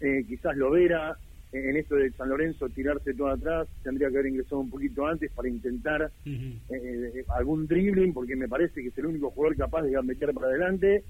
[0.00, 1.16] eh, quizás Lovera eh,
[1.52, 5.30] en esto de San Lorenzo tirarse todo atrás tendría que haber ingresado un poquito antes
[5.32, 9.82] para intentar eh, eh, algún dribbling porque me parece que es el único jugador capaz
[9.82, 11.04] de meter para adelante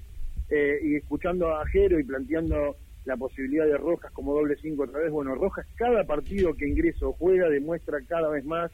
[0.49, 2.75] eh, y escuchando a Jero y planteando
[3.05, 7.07] la posibilidad de Rojas como doble cinco otra vez bueno Rojas cada partido que ingresa
[7.07, 8.69] o juega demuestra cada vez más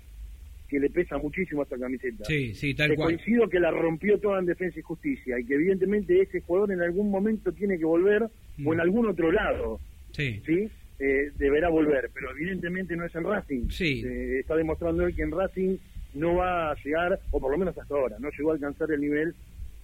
[0.67, 3.09] que le pesa muchísimo esta camiseta Sí, sí, tal Te cual.
[3.09, 6.82] coincido que la rompió toda en defensa y justicia y que evidentemente ese jugador en
[6.82, 8.24] algún momento tiene que volver
[8.65, 9.80] o en algún otro lado
[10.11, 10.41] Sí.
[10.45, 10.67] ¿sí?
[11.00, 13.70] Eh, deberá volver, pero evidentemente no es en Racing.
[13.70, 14.04] Sí.
[14.06, 15.78] Eh, está demostrando él que en Racing
[16.16, 19.00] no va a llegar, o por lo menos hasta ahora, no llegó a alcanzar el
[19.02, 19.34] nivel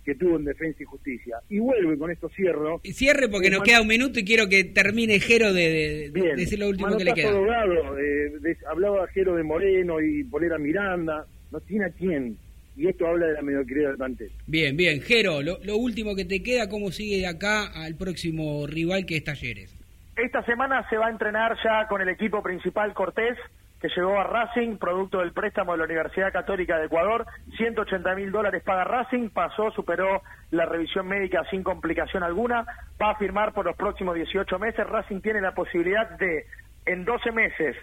[0.04, 1.38] que tuvo en Defensa y Justicia.
[1.50, 2.80] Y vuelve con esto cierro.
[2.84, 6.60] Cierre porque nos Man- queda un minuto y quiero que termine Jero de, de- decir
[6.60, 7.30] lo último que le queda.
[7.32, 12.38] Eh, de- hablaba Jero de Moreno y Polera Miranda, no tiene a quién.
[12.78, 14.32] Y esto habla de la mediocridad del plantel.
[14.48, 15.00] Bien, bien.
[15.02, 19.16] Jero, lo, lo último que te queda, ¿cómo sigue de acá al próximo rival que
[19.18, 19.75] es Talleres?
[20.16, 23.38] Esta semana se va a entrenar ya con el equipo principal Cortés,
[23.82, 27.26] que llegó a Racing, producto del préstamo de la Universidad Católica de Ecuador.
[27.58, 32.66] 180 mil dólares paga Racing, pasó, superó la revisión médica sin complicación alguna.
[33.02, 34.88] Va a firmar por los próximos 18 meses.
[34.88, 36.46] Racing tiene la posibilidad de,
[36.86, 37.76] en 12 meses,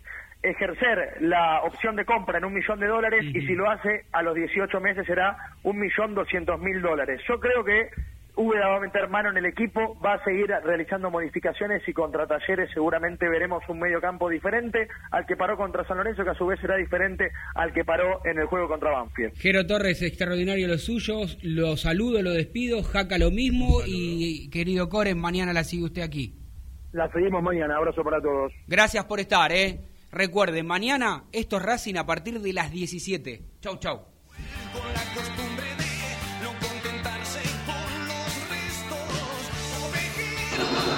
[0.43, 4.23] ejercer la opción de compra en un millón de dólares y si lo hace a
[4.23, 7.21] los 18 meses será un millón doscientos mil dólares.
[7.29, 7.91] Yo creo que
[8.35, 12.27] Úbeda va a meter mano en el equipo, va a seguir realizando modificaciones y contra
[12.27, 16.35] Talleres seguramente veremos un medio campo diferente al que paró contra San Lorenzo, que a
[16.35, 19.35] su vez será diferente al que paró en el juego contra Banfield.
[19.37, 25.19] Jero Torres, extraordinario los suyos, lo saludo, lo despido, Jaca lo mismo y querido Coren,
[25.19, 26.39] mañana la sigue usted aquí.
[26.93, 28.53] La seguimos mañana, abrazo para todos.
[28.67, 29.81] Gracias por estar, ¿eh?
[30.11, 33.41] Recuerden, mañana esto es Racing a partir de las 17.
[33.61, 34.07] Chau, chau.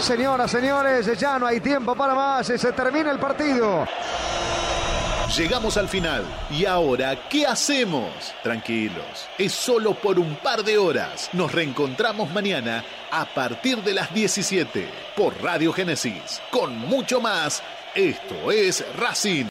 [0.05, 2.47] Señoras, señores, ya no hay tiempo para más.
[2.47, 3.87] Se termina el partido.
[5.35, 6.27] Llegamos al final.
[6.51, 8.35] ¿Y ahora qué hacemos?
[8.43, 11.31] Tranquilos, es solo por un par de horas.
[11.33, 14.87] Nos reencontramos mañana a partir de las 17
[15.17, 16.39] por Radio Génesis.
[16.51, 17.63] Con mucho más,
[17.95, 19.43] esto es Racing.